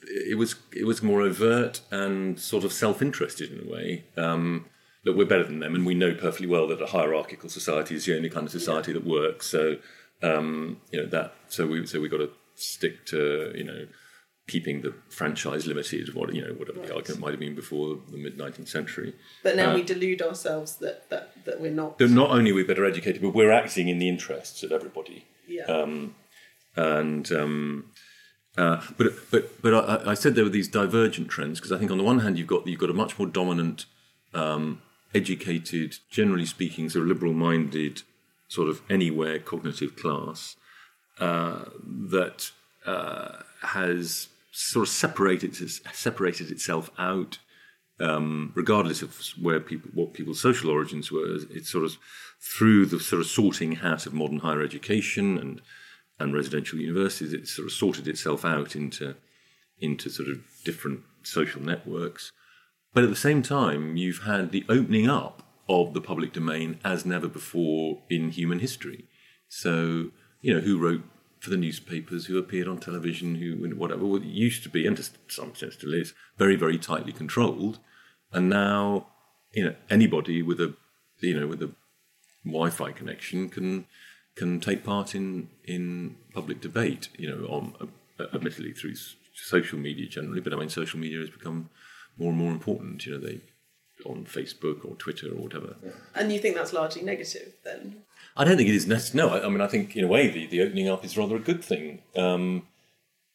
it 0.10 0.38
was 0.38 0.56
it 0.76 0.86
was 0.86 1.04
more 1.04 1.22
overt 1.22 1.82
and 1.92 2.40
sort 2.40 2.64
of 2.64 2.74
self 2.74 3.02
interested 3.02 3.52
in 3.52 3.68
a 3.68 3.72
way. 3.72 4.06
Um, 4.18 4.66
look, 5.06 5.16
we're 5.16 5.26
better 5.26 5.44
than 5.44 5.60
them, 5.60 5.76
and 5.76 5.86
we 5.86 5.94
know 5.94 6.14
perfectly 6.14 6.48
well 6.48 6.68
that 6.68 6.82
a 6.82 6.88
hierarchical 6.88 7.50
society 7.50 7.96
is 7.96 8.06
the 8.06 8.16
only 8.16 8.30
kind 8.30 8.46
of 8.46 8.52
society 8.52 8.92
yeah. 8.92 9.00
that 9.00 9.08
works. 9.08 9.48
So, 9.48 9.78
um, 10.22 10.82
you 10.92 11.02
know 11.02 11.08
that. 11.10 11.34
So 11.48 11.68
we 11.68 11.86
so 11.86 12.00
we 12.00 12.10
got 12.10 12.18
to 12.18 12.32
stick 12.56 13.06
to 13.08 13.54
you 13.56 13.64
know 13.64 13.86
keeping 14.48 14.82
the 14.82 14.94
franchise 15.10 15.68
limited. 15.68 16.14
What 16.16 16.34
you 16.34 16.42
know, 16.42 16.54
whatever 16.54 16.80
right. 16.80 16.88
the 16.88 16.96
argument 16.96 17.22
might 17.22 17.32
have 17.32 17.40
been 17.40 17.56
before 17.56 18.00
the 18.10 18.18
mid 18.18 18.38
nineteenth 18.38 18.70
century. 18.70 19.16
But 19.44 19.56
now 19.56 19.72
uh, 19.72 19.76
we 19.76 19.84
delude 19.84 20.22
ourselves 20.22 20.78
that, 20.78 21.10
that 21.10 21.46
that 21.46 21.62
we're 21.62 21.72
not. 21.72 21.98
That 22.00 22.10
not 22.10 22.32
only 22.32 22.52
we're 22.52 22.64
we 22.64 22.64
better 22.64 22.86
educated, 22.86 23.22
but 23.22 23.34
we're 23.34 23.52
acting 23.52 23.88
in 23.88 24.00
the 24.00 24.10
interests 24.10 24.64
of 24.64 24.72
everybody. 24.72 25.26
Yeah. 25.50 25.66
Um, 25.66 26.16
and 26.76 27.32
um, 27.32 27.92
uh, 28.58 28.82
but 28.98 29.08
but 29.32 29.62
but 29.62 29.74
I, 29.74 30.12
I, 30.12 30.14
said 30.14 30.36
there 30.36 30.44
were 30.44 30.50
these 30.50 30.68
divergent 30.68 31.30
trends 31.30 31.60
because 31.60 31.72
I 31.72 31.78
think 31.78 31.92
on 31.92 31.98
the 31.98 32.04
one 32.04 32.20
hand 32.20 32.38
you've 32.38 32.48
got 32.48 32.68
you've 32.68 32.80
got 32.80 32.90
a 32.90 32.94
much 32.94 33.18
more 33.18 33.28
dominant 33.28 33.86
um, 34.34 34.82
educated, 35.14 35.98
generally 36.10 36.46
speaking, 36.46 36.90
sort 36.90 37.04
of 37.04 37.10
liberal 37.10 37.34
minded, 37.34 38.04
sort 38.48 38.70
of 38.70 38.82
anywhere 38.90 39.40
cognitive 39.40 39.96
class 39.96 40.56
uh, 41.20 41.66
that 41.86 42.52
uh, 42.86 43.44
has 43.62 44.30
sort 44.52 44.88
of 44.88 44.94
separated, 44.94 45.56
separated 45.94 46.52
itself 46.52 46.90
out. 46.98 47.40
Um, 48.02 48.54
regardless 48.56 49.02
of 49.02 49.14
where 49.42 49.60
people, 49.60 49.92
what 49.94 50.14
people's 50.14 50.40
social 50.40 50.70
origins 50.70 51.12
were, 51.12 51.38
it's 51.50 51.70
sort 51.70 51.84
of 51.84 51.98
through 52.42 52.86
the 52.86 53.00
sort 53.00 53.22
of 53.22 53.28
sorting 53.28 53.74
hat 53.74 54.06
of 54.06 54.14
modern 54.14 54.40
higher 54.40 54.62
education 54.62 55.38
and 55.38 55.62
and 56.22 56.34
residential 56.34 56.78
universities, 56.78 57.32
it's 57.32 57.52
sort 57.52 57.66
of 57.66 57.72
sorted 57.72 58.08
itself 58.08 58.44
out 58.44 58.76
into 58.76 59.16
into 59.80 60.10
sort 60.10 60.30
of 60.30 60.40
different 60.66 61.02
social 61.24 61.62
networks. 61.62 62.32
But 62.94 63.04
at 63.04 63.10
the 63.10 63.16
same 63.16 63.42
time, 63.42 63.96
you've 63.96 64.24
had 64.24 64.52
the 64.52 64.66
opening 64.68 65.10
up 65.10 65.44
of 65.70 65.94
the 65.94 66.02
public 66.02 66.34
domain 66.34 66.80
as 66.84 67.06
never 67.06 67.28
before 67.28 68.02
in 68.10 68.32
human 68.32 68.60
history. 68.60 69.06
So, 69.48 70.12
you 70.42 70.54
know, 70.54 70.60
who 70.60 70.78
wrote 70.78 71.04
for 71.40 71.52
the 71.52 71.58
newspapers, 71.58 72.26
who 72.26 72.38
appeared 72.38 72.68
on 72.68 72.80
television, 72.80 73.36
who 73.36 73.56
whatever 73.76 74.06
well, 74.06 74.22
used 74.22 74.64
to 74.64 74.70
be, 74.70 74.86
and 74.86 74.98
to 74.98 75.04
some 75.28 75.50
extent 75.50 75.74
still 75.74 75.94
is, 75.94 76.14
very, 76.38 76.56
very 76.56 76.78
tightly 76.78 77.14
controlled. 77.14 77.80
And 78.34 78.50
now, 78.50 79.08
you 79.54 79.64
know, 79.64 79.76
anybody 79.90 80.42
with 80.42 80.60
a, 80.60 80.76
you 81.20 81.40
know, 81.40 81.48
with 81.48 81.62
a 81.62 81.72
Wi-Fi 82.46 82.92
connection 82.92 83.50
can 83.50 83.86
can 84.36 84.60
take 84.60 84.84
part 84.84 85.16
in 85.16 85.50
in 85.66 86.18
public 86.34 86.62
debate. 86.62 87.10
You 87.18 87.30
know, 87.30 87.46
on 87.48 87.74
uh, 88.20 88.26
admittedly 88.34 88.74
through 88.74 88.96
social 89.34 89.80
media 89.80 90.08
generally, 90.08 90.42
but 90.42 90.54
I 90.54 90.58
mean, 90.58 90.70
social 90.70 91.00
media 91.00 91.20
has 91.20 91.30
become 91.30 91.70
more 92.18 92.30
and 92.30 92.38
more 92.38 92.52
important. 92.52 93.06
You 93.06 93.14
know, 93.14 93.20
they 93.20 93.42
on 94.06 94.26
Facebook 94.26 94.86
or 94.86 94.96
Twitter 94.96 95.28
or 95.28 95.36
whatever. 95.36 95.76
Yeah. 95.84 95.92
And 96.16 96.32
you 96.32 96.40
think 96.40 96.56
that's 96.56 96.74
largely 96.74 97.02
negative 97.02 97.54
then? 97.64 98.04
I 98.38 98.44
don't 98.44 98.58
think 98.58 98.70
it 98.70 98.76
is 98.76 98.88
necessary. 98.88 99.28
No, 99.28 99.34
I, 99.34 99.46
I, 99.46 99.50
mean, 99.50 99.62
I 99.62 99.68
think 99.68 99.96
in 99.96 100.06
a 100.06 100.08
way 100.08 100.30
the, 100.30 100.48
the 100.48 100.62
opening 100.62 100.88
up 100.88 101.04
is 101.04 101.18
rather 101.18 101.36
a 101.36 101.40
good 101.40 101.64
thing. 101.64 102.02
Um, 102.16 102.68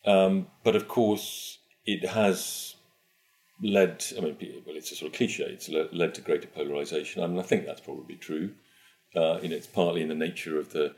um, 0.07 0.47
but 0.63 0.77
of 0.77 0.89
course, 0.89 1.59
it 1.87 2.09
has 2.09 2.77
led, 3.63 4.05
I 4.17 4.21
mean, 4.21 4.37
well, 4.67 4.77
it's 4.77 4.93
a 4.93 4.97
sort 4.97 5.13
of 5.13 5.17
cliche, 5.17 5.45
it's 5.45 5.69
led 5.69 6.15
to 6.15 6.21
greater 6.21 6.49
polarization. 6.49 7.23
I 7.23 7.27
mean, 7.27 7.39
I 7.39 7.43
think 7.43 7.67
that's 7.67 7.81
probably 7.81 8.17
true. 8.17 8.53
Uh, 9.17 9.39
you 9.43 9.49
know, 9.49 9.57
it's 9.57 9.67
partly 9.67 10.03
in 10.03 10.09
the 10.09 10.15
nature 10.15 10.59
of 10.59 10.73
the, 10.73 10.95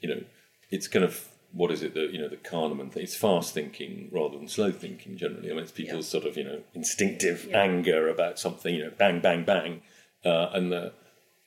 you 0.00 0.08
know, 0.08 0.22
it's 0.70 0.88
kind 0.88 1.04
of 1.04 1.28
what 1.52 1.70
is 1.70 1.82
it 1.82 1.94
that 1.94 2.12
you 2.12 2.18
know 2.18 2.28
the 2.28 2.36
Kahneman 2.36 2.90
thing? 2.90 3.04
It's 3.04 3.14
fast 3.16 3.54
thinking 3.54 4.08
rather 4.12 4.36
than 4.36 4.48
slow 4.48 4.72
thinking. 4.72 5.16
Generally, 5.16 5.50
I 5.50 5.54
mean, 5.54 5.62
it's 5.62 5.72
people's 5.72 6.06
yeah. 6.12 6.20
sort 6.20 6.26
of 6.26 6.36
you 6.36 6.44
know 6.44 6.60
instinctive 6.74 7.46
yeah. 7.48 7.62
anger 7.62 8.08
about 8.08 8.38
something. 8.38 8.74
You 8.74 8.84
know, 8.84 8.92
bang, 8.98 9.20
bang, 9.20 9.44
bang, 9.44 9.82
uh, 10.24 10.50
and 10.52 10.72
the 10.72 10.92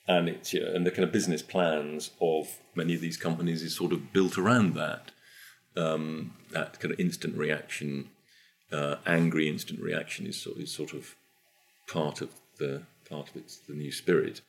and 0.06 0.28
it's 0.28 0.54
you 0.54 0.60
know, 0.60 0.72
and 0.74 0.86
the 0.86 0.90
kind 0.90 1.04
of 1.04 1.12
business 1.12 1.42
plans 1.42 2.10
of 2.20 2.48
many 2.74 2.94
of 2.94 3.00
these 3.00 3.18
companies 3.18 3.62
is 3.62 3.76
sort 3.76 3.92
of 3.92 4.12
built 4.12 4.38
around 4.38 4.74
that 4.74 5.10
um, 5.76 6.34
that 6.50 6.80
kind 6.80 6.92
of 6.92 6.98
instant 6.98 7.36
reaction, 7.36 8.08
uh, 8.72 8.96
angry 9.06 9.48
instant 9.48 9.80
reaction 9.80 10.26
is 10.26 10.40
sort 10.40 10.56
is 10.56 10.72
sort 10.72 10.94
of 10.94 11.14
part 11.86 12.20
of 12.20 12.30
the 12.58 12.82
part 13.08 13.28
of 13.28 13.36
its 13.36 13.58
the 13.58 13.74
new 13.74 13.92
spirit. 13.92 14.40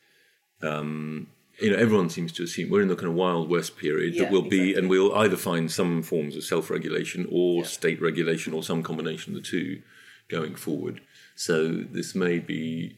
Um, 0.61 1.27
you 1.59 1.71
know, 1.71 1.77
everyone 1.77 2.09
seems 2.09 2.31
to 2.33 2.43
assume 2.43 2.69
we're 2.69 2.81
in 2.81 2.87
the 2.87 2.95
kind 2.95 3.09
of 3.09 3.15
wild 3.15 3.49
west 3.49 3.77
period 3.77 4.15
yeah, 4.15 4.23
that 4.23 4.31
will 4.31 4.45
exactly. 4.45 4.73
be, 4.73 4.75
and 4.75 4.89
we'll 4.89 5.13
either 5.15 5.35
find 5.35 5.69
some 5.71 6.01
forms 6.01 6.35
of 6.35 6.43
self-regulation 6.43 7.27
or 7.29 7.61
yeah. 7.61 7.67
state 7.67 8.01
regulation 8.01 8.53
or 8.53 8.63
some 8.63 8.81
combination 8.81 9.35
of 9.35 9.43
the 9.43 9.47
two 9.47 9.81
going 10.29 10.55
forward. 10.55 11.01
So 11.35 11.67
this 11.67 12.15
may 12.15 12.39
be 12.39 12.97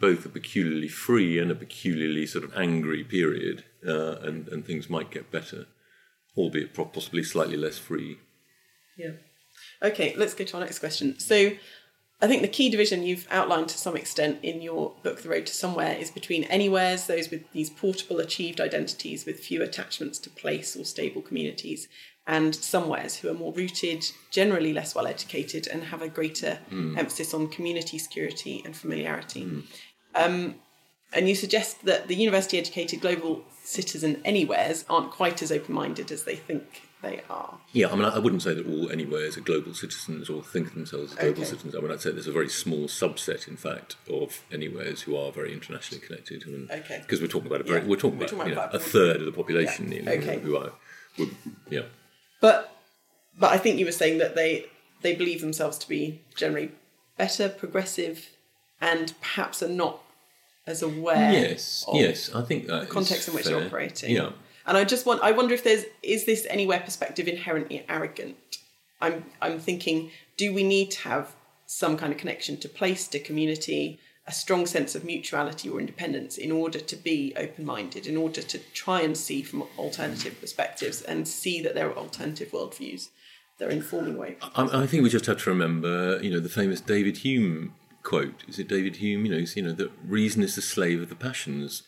both 0.00 0.24
a 0.26 0.28
peculiarly 0.28 0.88
free 0.88 1.38
and 1.38 1.50
a 1.50 1.54
peculiarly 1.54 2.26
sort 2.26 2.44
of 2.44 2.54
angry 2.56 3.02
period, 3.02 3.64
uh, 3.86 4.16
and 4.18 4.48
and 4.48 4.64
things 4.64 4.90
might 4.90 5.10
get 5.10 5.30
better, 5.30 5.66
albeit 6.36 6.74
possibly 6.74 7.22
slightly 7.22 7.56
less 7.56 7.78
free. 7.78 8.18
Yeah. 8.96 9.12
Okay, 9.82 10.14
let's 10.16 10.34
go 10.34 10.44
to 10.44 10.56
our 10.56 10.64
next 10.64 10.78
question. 10.78 11.18
So 11.18 11.52
I 12.20 12.26
think 12.26 12.40
the 12.40 12.48
key 12.48 12.70
division 12.70 13.02
you've 13.02 13.28
outlined 13.30 13.68
to 13.68 13.78
some 13.78 13.96
extent 13.96 14.38
in 14.42 14.62
your 14.62 14.94
book, 15.02 15.20
The 15.20 15.28
Road 15.28 15.46
to 15.46 15.54
Somewhere, 15.54 15.94
is 15.94 16.10
between 16.10 16.44
anywheres, 16.44 17.06
those 17.06 17.30
with 17.30 17.50
these 17.52 17.68
portable 17.68 18.20
achieved 18.20 18.58
identities 18.58 19.26
with 19.26 19.40
few 19.40 19.62
attachments 19.62 20.18
to 20.20 20.30
place 20.30 20.74
or 20.76 20.84
stable 20.84 21.20
communities, 21.20 21.88
and 22.26 22.54
somewheres 22.54 23.16
who 23.16 23.28
are 23.28 23.34
more 23.34 23.52
rooted, 23.52 24.10
generally 24.30 24.72
less 24.72 24.94
well 24.94 25.06
educated, 25.06 25.68
and 25.68 25.84
have 25.84 26.00
a 26.00 26.08
greater 26.08 26.58
mm. 26.70 26.96
emphasis 26.96 27.34
on 27.34 27.48
community 27.48 27.98
security 27.98 28.62
and 28.64 28.74
familiarity. 28.74 29.44
Mm. 29.44 29.62
Um, 30.14 30.54
and 31.12 31.28
you 31.28 31.34
suggest 31.34 31.84
that 31.84 32.08
the 32.08 32.16
university 32.16 32.58
educated 32.58 33.00
global 33.00 33.44
citizen 33.62 34.22
anywheres 34.24 34.84
aren't 34.88 35.10
quite 35.10 35.42
as 35.42 35.52
open 35.52 35.74
minded 35.74 36.10
as 36.10 36.24
they 36.24 36.36
think 36.36 36.82
they 37.02 37.20
are. 37.28 37.58
Yeah, 37.72 37.88
I 37.88 37.94
mean, 37.94 38.04
I 38.04 38.18
wouldn't 38.18 38.42
say 38.42 38.54
that 38.54 38.66
all 38.66 38.90
anywheres 38.90 39.36
are 39.36 39.42
global 39.42 39.74
citizens 39.74 40.30
or 40.30 40.42
think 40.42 40.74
themselves 40.74 41.12
as 41.12 41.18
global 41.18 41.42
okay. 41.42 41.44
citizens. 41.44 41.74
I 41.74 41.80
mean, 41.80 41.90
I'd 41.90 42.00
say 42.00 42.10
there's 42.10 42.26
a 42.26 42.32
very 42.32 42.48
small 42.48 42.84
subset, 42.84 43.46
in 43.46 43.56
fact, 43.56 43.96
of 44.10 44.42
anywheres 44.50 45.02
who 45.02 45.16
are 45.16 45.30
very 45.30 45.52
internationally 45.52 46.04
connected. 46.04 46.44
I 46.46 46.50
mean, 46.50 46.68
okay. 46.70 46.98
Because 47.02 47.20
we're 47.20 47.26
talking 47.26 47.48
about 47.48 47.60
a 47.60 47.64
very, 47.64 47.80
yeah. 47.82 47.86
we're 47.86 47.96
talking 47.96 48.18
we're 48.18 48.26
about, 48.26 48.36
talking 48.36 48.52
about 48.52 48.72
you 48.72 48.78
know, 48.78 48.84
a 48.84 48.88
third 48.88 49.16
of 49.16 49.26
the 49.26 49.32
population, 49.32 49.92
yeah. 49.92 50.02
know, 50.02 50.12
okay. 50.12 50.40
who 50.40 50.56
are, 50.56 50.72
who, 51.16 51.28
yeah. 51.70 51.82
But, 52.40 52.74
but 53.38 53.52
I 53.52 53.58
think 53.58 53.78
you 53.78 53.84
were 53.84 53.92
saying 53.92 54.18
that 54.18 54.34
they 54.34 54.66
they 55.02 55.14
believe 55.14 55.40
themselves 55.40 55.78
to 55.78 55.88
be 55.88 56.22
generally 56.34 56.72
better, 57.16 57.48
progressive, 57.48 58.30
and 58.80 59.12
perhaps 59.20 59.62
are 59.62 59.68
not 59.68 60.00
as 60.66 60.82
aware. 60.82 61.32
Yes, 61.32 61.84
yes, 61.92 62.34
I 62.34 62.42
think 62.42 62.66
that 62.66 62.80
the 62.80 62.86
context 62.86 63.28
in 63.28 63.34
which 63.34 63.44
fair. 63.44 63.58
you're 63.58 63.66
operating. 63.66 64.16
Yeah. 64.16 64.30
And 64.66 64.76
I 64.76 64.84
just 64.84 65.06
want 65.06 65.22
I 65.22 65.32
wonder 65.32 65.54
if 65.54 65.64
there's 65.64 65.84
is 66.02 66.26
this 66.26 66.46
anywhere 66.50 66.80
perspective 66.80 67.28
inherently 67.28 67.84
arrogant? 67.88 68.36
I'm 69.00 69.24
I'm 69.40 69.58
thinking, 69.58 70.10
do 70.36 70.52
we 70.52 70.64
need 70.64 70.90
to 70.92 71.08
have 71.08 71.34
some 71.66 71.96
kind 71.96 72.12
of 72.12 72.18
connection 72.18 72.56
to 72.58 72.68
place, 72.68 73.08
to 73.08 73.18
community, 73.18 73.98
a 74.26 74.32
strong 74.32 74.66
sense 74.66 74.94
of 74.94 75.04
mutuality 75.04 75.68
or 75.68 75.80
independence 75.80 76.36
in 76.36 76.50
order 76.50 76.78
to 76.78 76.96
be 76.96 77.32
open 77.36 77.64
minded, 77.64 78.06
in 78.06 78.16
order 78.16 78.42
to 78.42 78.58
try 78.72 79.00
and 79.00 79.16
see 79.16 79.42
from 79.42 79.64
alternative 79.78 80.40
perspectives 80.40 81.02
and 81.02 81.26
see 81.26 81.60
that 81.62 81.74
there 81.74 81.88
are 81.88 81.96
alternative 81.96 82.50
worldviews 82.52 83.08
that 83.58 83.68
are 83.68 83.72
informing 83.72 84.16
way. 84.16 84.36
I, 84.54 84.82
I 84.82 84.86
think 84.86 85.02
we 85.02 85.10
just 85.10 85.26
have 85.26 85.42
to 85.42 85.50
remember, 85.50 86.20
you 86.22 86.30
know, 86.30 86.40
the 86.40 86.48
famous 86.48 86.80
David 86.80 87.18
Hume 87.18 87.74
quote. 88.02 88.44
Is 88.48 88.58
it 88.58 88.68
David 88.68 88.96
Hume? 88.96 89.26
You 89.26 89.32
know, 89.32 89.46
you 89.54 89.62
know 89.62 89.72
that 89.72 89.90
reason 90.06 90.42
is 90.42 90.54
the 90.54 90.62
slave 90.62 91.02
of 91.02 91.08
the 91.08 91.14
passions. 91.14 91.82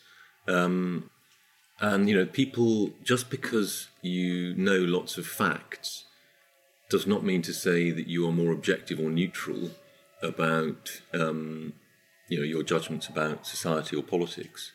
Um, 0.47 1.09
and, 1.81 2.09
you 2.09 2.15
know, 2.15 2.25
people, 2.25 2.91
just 3.03 3.29
because 3.29 3.87
you 4.01 4.53
know 4.55 4.77
lots 4.77 5.17
of 5.17 5.25
facts, 5.25 6.05
does 6.89 7.05
not 7.05 7.23
mean 7.23 7.41
to 7.43 7.53
say 7.53 7.91
that 7.91 8.07
you 8.07 8.27
are 8.27 8.31
more 8.31 8.51
objective 8.51 8.99
or 8.99 9.09
neutral 9.09 9.71
about, 10.23 11.01
um, 11.13 11.73
you 12.27 12.37
know, 12.37 12.43
your 12.43 12.63
judgments 12.63 13.07
about 13.07 13.45
society 13.45 13.95
or 13.95 14.03
politics. 14.03 14.71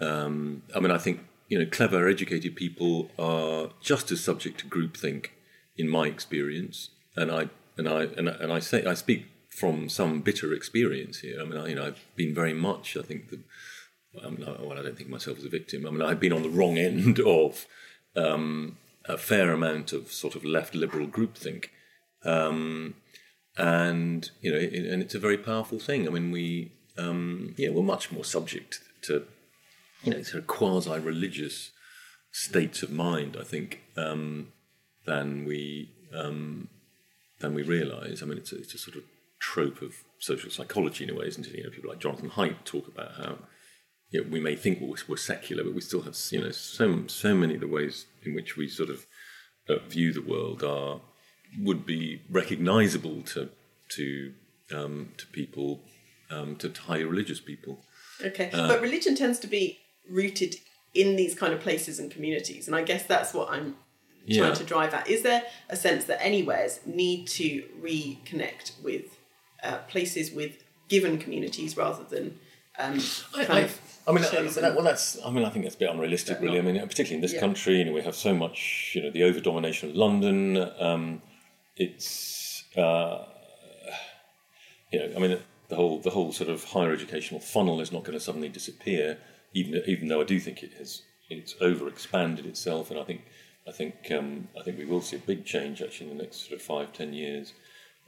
Um, 0.00 0.62
I 0.74 0.80
mean, 0.80 0.90
I 0.90 0.98
think, 0.98 1.20
you 1.48 1.58
know, 1.58 1.66
clever, 1.66 2.08
educated 2.08 2.56
people 2.56 3.10
are 3.18 3.70
just 3.80 4.10
as 4.10 4.22
subject 4.22 4.60
to 4.60 4.66
groupthink, 4.66 5.28
in 5.76 5.88
my 5.88 6.06
experience. 6.06 6.90
And 7.16 7.30
I, 7.30 7.48
and 7.76 7.88
I, 7.88 8.02
and 8.16 8.28
I, 8.28 8.32
and 8.32 8.52
I 8.52 8.58
say, 8.58 8.84
I 8.84 8.94
speak 8.94 9.26
from 9.50 9.88
some 9.88 10.20
bitter 10.20 10.52
experience 10.52 11.20
here. 11.20 11.40
I 11.40 11.44
mean, 11.44 11.58
I, 11.58 11.68
you 11.68 11.74
know, 11.74 11.86
I've 11.86 12.04
been 12.14 12.34
very 12.34 12.52
much, 12.52 12.96
I 12.96 13.02
think, 13.02 13.30
the, 13.30 13.40
I 14.24 14.28
well, 14.28 14.78
I 14.78 14.82
don't 14.82 14.96
think 14.96 15.08
myself 15.08 15.38
as 15.38 15.44
a 15.44 15.48
victim. 15.48 15.86
I 15.86 15.90
mean, 15.90 16.02
I've 16.02 16.20
been 16.20 16.32
on 16.32 16.42
the 16.42 16.50
wrong 16.50 16.78
end 16.78 17.18
of 17.26 17.66
um, 18.16 18.78
a 19.04 19.16
fair 19.16 19.52
amount 19.52 19.92
of 19.92 20.12
sort 20.12 20.34
of 20.34 20.44
left 20.44 20.74
liberal 20.74 21.06
groupthink, 21.06 21.66
um, 22.24 22.94
and 23.56 24.30
you 24.40 24.52
know, 24.52 24.58
it, 24.58 24.72
and 24.74 25.02
it's 25.02 25.14
a 25.14 25.20
very 25.20 25.38
powerful 25.38 25.78
thing. 25.78 26.06
I 26.06 26.10
mean, 26.10 26.30
we 26.30 26.72
um, 26.98 27.54
yeah, 27.56 27.70
we're 27.70 27.82
much 27.82 28.10
more 28.10 28.24
subject 28.24 28.80
to 29.02 29.24
you 30.02 30.12
know 30.12 30.22
sort 30.22 30.42
of 30.42 30.46
quasi 30.46 30.98
religious 30.98 31.72
states 32.32 32.82
of 32.82 32.90
mind, 32.90 33.36
I 33.38 33.44
think, 33.44 33.80
um, 33.96 34.52
than 35.06 35.44
we 35.44 35.90
um, 36.14 36.68
than 37.40 37.54
we 37.54 37.62
realise. 37.62 38.22
I 38.22 38.26
mean, 38.26 38.38
it's 38.38 38.52
a, 38.52 38.58
it's 38.58 38.74
a 38.74 38.78
sort 38.78 38.96
of 38.96 39.04
trope 39.38 39.82
of 39.82 39.94
social 40.18 40.50
psychology 40.50 41.04
in 41.04 41.10
a 41.10 41.14
way, 41.14 41.26
isn't 41.26 41.46
it? 41.46 41.54
You 41.54 41.64
know, 41.64 41.70
people 41.70 41.90
like 41.90 41.98
Jonathan 41.98 42.30
Haidt 42.30 42.64
talk 42.64 42.88
about 42.88 43.12
how 43.16 43.38
you 44.10 44.22
know, 44.22 44.28
we 44.30 44.40
may 44.40 44.54
think 44.56 44.80
we're, 44.80 44.94
we're, 45.08 45.16
secular, 45.16 45.64
but 45.64 45.74
we 45.74 45.80
still 45.80 46.02
have 46.02 46.16
you 46.30 46.40
know 46.40 46.50
so 46.50 47.04
so 47.06 47.34
many 47.34 47.54
of 47.54 47.60
the 47.60 47.68
ways 47.68 48.06
in 48.24 48.34
which 48.34 48.56
we 48.56 48.68
sort 48.68 48.90
of 48.90 49.06
uh, 49.68 49.78
view 49.88 50.12
the 50.12 50.22
world 50.22 50.62
are 50.62 51.00
would 51.60 51.86
be 51.86 52.22
recognisable 52.30 53.22
to 53.22 53.50
to 53.90 54.32
um, 54.72 55.10
to 55.16 55.26
people 55.28 55.80
um, 56.30 56.56
to 56.56 56.72
high 56.86 57.00
religious 57.00 57.40
people. 57.40 57.84
Okay, 58.24 58.50
uh, 58.52 58.68
but 58.68 58.80
religion 58.80 59.14
tends 59.14 59.38
to 59.40 59.46
be 59.46 59.78
rooted 60.08 60.56
in 60.94 61.16
these 61.16 61.34
kind 61.34 61.52
of 61.52 61.60
places 61.60 61.98
and 61.98 62.10
communities, 62.10 62.66
and 62.66 62.76
I 62.76 62.82
guess 62.82 63.04
that's 63.04 63.34
what 63.34 63.50
I'm 63.50 63.76
trying 64.28 64.48
yeah. 64.48 64.54
to 64.54 64.64
drive 64.64 64.94
at. 64.94 65.08
Is 65.08 65.22
there 65.22 65.42
a 65.68 65.76
sense 65.76 66.04
that 66.04 66.24
anywheres 66.24 66.80
need 66.84 67.26
to 67.28 67.64
reconnect 67.80 68.82
with 68.82 69.18
uh, 69.62 69.78
places 69.88 70.32
with 70.32 70.64
given 70.88 71.18
communities 71.18 71.76
rather 71.76 72.04
than 72.04 72.38
um, 72.78 73.00
kind 73.32 73.50
I, 73.50 73.70
I 74.08 74.12
mean, 74.12 74.22
that, 74.22 74.72
well, 74.74 74.84
that's. 74.84 75.18
I 75.24 75.30
mean, 75.30 75.44
I 75.44 75.50
think 75.50 75.64
that's 75.64 75.74
a 75.74 75.78
bit 75.78 75.90
unrealistic, 75.90 76.40
really. 76.40 76.58
I 76.58 76.62
mean, 76.62 76.78
particularly 76.80 77.16
in 77.16 77.20
this 77.22 77.32
yeah. 77.32 77.40
country, 77.40 77.78
you 77.78 77.84
know, 77.84 77.92
we 77.92 78.02
have 78.02 78.14
so 78.14 78.34
much, 78.34 78.92
you 78.94 79.02
know, 79.02 79.10
the 79.10 79.24
over 79.24 79.40
domination 79.40 79.90
of 79.90 79.96
London. 79.96 80.70
Um, 80.78 81.22
it's, 81.76 82.64
uh, 82.76 83.24
you 84.92 85.00
know, 85.00 85.16
I 85.16 85.18
mean, 85.18 85.38
the 85.68 85.76
whole 85.76 85.98
the 85.98 86.10
whole 86.10 86.32
sort 86.32 86.50
of 86.50 86.64
higher 86.64 86.92
educational 86.92 87.40
funnel 87.40 87.80
is 87.80 87.90
not 87.90 88.04
going 88.04 88.16
to 88.16 88.24
suddenly 88.24 88.48
disappear, 88.48 89.18
even 89.54 89.82
even 89.86 90.08
though 90.08 90.20
I 90.20 90.24
do 90.24 90.38
think 90.38 90.62
it 90.62 90.74
has 90.74 91.02
it's 91.28 91.56
over 91.60 91.88
expanded 91.88 92.46
itself, 92.46 92.90
and 92.90 93.00
I 93.00 93.02
think 93.02 93.22
I 93.66 93.72
think 93.72 93.94
um, 94.12 94.48
I 94.58 94.62
think 94.62 94.78
we 94.78 94.84
will 94.84 95.02
see 95.02 95.16
a 95.16 95.20
big 95.20 95.44
change 95.44 95.82
actually 95.82 96.10
in 96.10 96.16
the 96.16 96.22
next 96.22 96.46
sort 96.46 96.60
of 96.60 96.62
five 96.62 96.92
ten 96.92 97.12
years. 97.12 97.54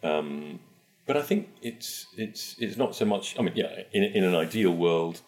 Um, 0.03 0.61
but 1.09 1.17
I 1.17 1.23
think 1.23 1.49
it's 1.63 2.07
it's 2.19 2.55
it's 2.59 2.77
not 2.77 2.95
so 2.95 3.07
much. 3.07 3.37
I 3.39 3.43
mean, 3.43 3.57
yeah, 3.57 3.73
in 3.93 4.05
in 4.05 4.25
an 4.25 4.35
ideal 4.35 4.73
world, 4.73 5.23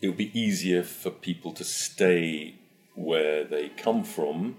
it 0.00 0.08
would 0.08 0.16
be 0.16 0.38
easier 0.38 0.82
for 0.82 1.10
people 1.10 1.52
to 1.52 1.64
stay 1.64 2.56
where 2.96 3.44
they 3.44 3.68
come 3.68 4.02
from 4.02 4.56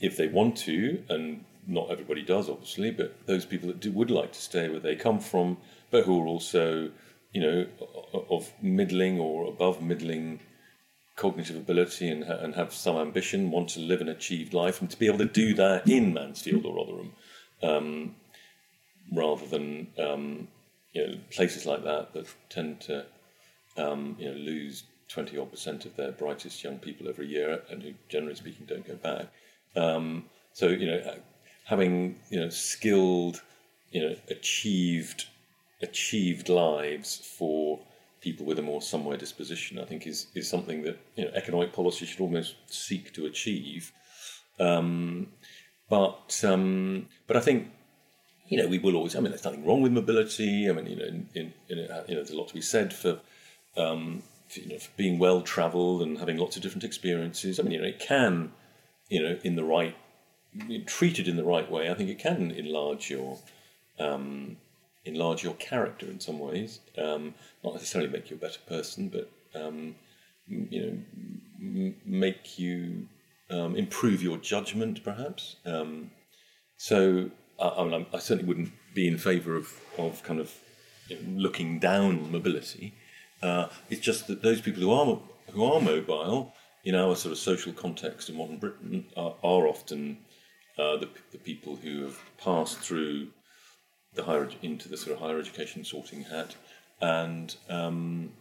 if 0.00 0.16
they 0.16 0.28
want 0.28 0.56
to, 0.56 1.02
and 1.08 1.44
not 1.66 1.90
everybody 1.90 2.22
does, 2.22 2.48
obviously, 2.48 2.92
but 2.92 3.26
those 3.26 3.44
people 3.44 3.66
that 3.66 3.80
do, 3.80 3.90
would 3.90 4.10
like 4.10 4.32
to 4.32 4.40
stay 4.40 4.68
where 4.68 4.78
they 4.78 4.94
come 4.94 5.18
from, 5.18 5.56
but 5.90 6.04
who 6.04 6.22
are 6.22 6.28
also, 6.28 6.92
you 7.32 7.40
know, 7.40 7.66
of 8.30 8.52
middling 8.62 9.18
or 9.18 9.48
above 9.48 9.82
middling 9.82 10.38
cognitive 11.16 11.56
ability 11.56 12.08
and, 12.08 12.22
and 12.22 12.54
have 12.54 12.72
some 12.72 12.96
ambition, 12.96 13.50
want 13.50 13.68
to 13.70 13.80
live 13.80 14.00
an 14.00 14.08
achieved 14.08 14.54
life, 14.54 14.80
and 14.80 14.88
to 14.88 14.96
be 14.96 15.08
able 15.08 15.18
to 15.18 15.24
do 15.24 15.52
that 15.54 15.88
in 15.88 16.14
Mansfield 16.14 16.64
or 16.64 16.76
Rotherham, 16.76 17.12
um, 17.64 18.14
rather 19.12 19.46
than 19.46 19.88
um, 19.98 20.48
you 20.92 21.06
know 21.06 21.18
places 21.30 21.66
like 21.66 21.84
that 21.84 22.12
that 22.14 22.26
tend 22.48 22.80
to 22.82 23.06
um, 23.76 24.16
you 24.18 24.26
know 24.30 24.36
lose 24.36 24.84
twenty 25.08 25.38
odd 25.38 25.50
percent 25.50 25.84
of 25.86 25.96
their 25.96 26.12
brightest 26.12 26.62
young 26.62 26.78
people 26.78 27.08
every 27.08 27.26
year, 27.26 27.62
and 27.70 27.82
who 27.82 27.92
generally 28.08 28.34
speaking 28.34 28.66
don't 28.66 28.86
go 28.86 28.96
back. 28.96 29.26
Um, 29.76 30.24
so 30.52 30.68
you 30.68 30.86
know, 30.86 31.14
having 31.64 32.18
you 32.30 32.40
know 32.40 32.48
skilled, 32.48 33.42
you 33.90 34.02
know, 34.02 34.16
achieved 34.28 35.26
achieved 35.82 36.48
lives 36.48 37.16
for 37.38 37.78
people 38.20 38.44
with 38.44 38.58
a 38.58 38.62
more 38.62 38.82
somewhere 38.82 39.16
disposition, 39.16 39.78
I 39.78 39.84
think 39.84 40.06
is 40.06 40.26
is 40.34 40.48
something 40.48 40.82
that 40.82 40.98
you 41.16 41.24
know 41.24 41.30
economic 41.34 41.72
policy 41.72 42.06
should 42.06 42.20
almost 42.20 42.56
seek 42.66 43.12
to 43.14 43.26
achieve. 43.26 43.92
Um, 44.60 45.28
but 45.88 46.42
um, 46.44 47.06
but 47.26 47.36
I 47.36 47.40
think 47.40 47.68
you 48.48 48.56
know 48.56 48.66
we 48.66 48.78
will 48.78 48.96
always. 48.96 49.14
I 49.14 49.20
mean, 49.20 49.30
there's 49.30 49.44
nothing 49.44 49.64
wrong 49.64 49.82
with 49.82 49.92
mobility. 49.92 50.68
I 50.68 50.72
mean, 50.72 50.86
you 50.86 50.96
know, 50.96 51.04
in, 51.04 51.28
in, 51.34 51.52
in, 51.68 51.78
you 51.78 51.86
know, 51.88 52.04
there's 52.06 52.30
a 52.30 52.36
lot 52.36 52.48
to 52.48 52.54
be 52.54 52.60
said 52.60 52.92
for. 52.92 53.20
Um, 53.76 54.22
for, 54.48 54.60
you 54.60 54.68
know, 54.70 54.78
for 54.78 54.90
being 54.96 55.18
well 55.18 55.42
travelled 55.42 56.02
and 56.02 56.18
having 56.18 56.38
lots 56.38 56.56
of 56.56 56.62
different 56.62 56.84
experiences. 56.84 57.60
I 57.60 57.62
mean, 57.62 57.72
you 57.72 57.82
know, 57.82 57.88
it 57.88 57.98
can, 57.98 58.52
you 59.08 59.22
know, 59.22 59.38
in 59.44 59.56
the 59.56 59.64
right, 59.64 59.94
treated 60.86 61.28
in 61.28 61.36
the 61.36 61.44
right 61.44 61.70
way, 61.70 61.90
I 61.90 61.94
think 61.94 62.10
it 62.10 62.18
can 62.18 62.50
enlarge 62.50 63.10
your, 63.10 63.38
um, 63.98 64.56
enlarge 65.04 65.42
your 65.42 65.54
character 65.54 66.06
in 66.06 66.20
some 66.20 66.38
ways. 66.38 66.80
Um, 66.96 67.34
not 67.62 67.74
necessarily 67.74 68.10
make 68.10 68.30
you 68.30 68.36
a 68.36 68.40
better 68.40 68.60
person, 68.66 69.08
but 69.08 69.30
um, 69.54 69.94
you 70.46 70.80
know, 70.80 70.98
m- 71.60 71.96
make 72.04 72.58
you 72.58 73.08
um, 73.50 73.76
improve 73.76 74.22
your 74.22 74.38
judgment, 74.38 75.04
perhaps. 75.04 75.56
Um, 75.64 76.10
so, 76.76 77.30
I, 77.58 77.84
mean, 77.84 78.06
I, 78.12 78.18
certainly 78.18 78.44
wouldn't 78.44 78.72
be 78.94 79.08
in 79.08 79.18
favour 79.18 79.56
of, 79.56 79.72
of 79.98 80.22
kind 80.22 80.40
of 80.40 80.52
looking 81.26 81.78
down 81.78 82.30
mobility. 82.30 82.94
Uh, 83.42 83.68
it's 83.90 84.00
just 84.00 84.26
that 84.28 84.42
those 84.42 84.60
people 84.60 84.82
who 84.82 84.90
are 84.90 85.20
who 85.52 85.64
are 85.64 85.80
mobile 85.80 86.54
in 86.84 86.94
our 86.94 87.16
sort 87.16 87.32
of 87.32 87.38
social 87.38 87.72
context 87.72 88.28
in 88.28 88.36
modern 88.36 88.58
Britain 88.58 89.06
are, 89.16 89.34
are 89.42 89.66
often 89.66 90.18
uh, 90.78 90.96
the, 90.96 91.08
the 91.32 91.38
people 91.38 91.76
who 91.76 92.04
have 92.04 92.18
passed 92.38 92.78
through 92.78 93.28
the 94.14 94.22
higher 94.22 94.48
into 94.62 94.88
the 94.88 94.96
sort 94.96 95.16
of 95.16 95.22
higher 95.22 95.38
education 95.38 95.84
sorting 95.84 96.22
hat, 96.22 96.54
and 97.00 97.56
um, 97.68 98.32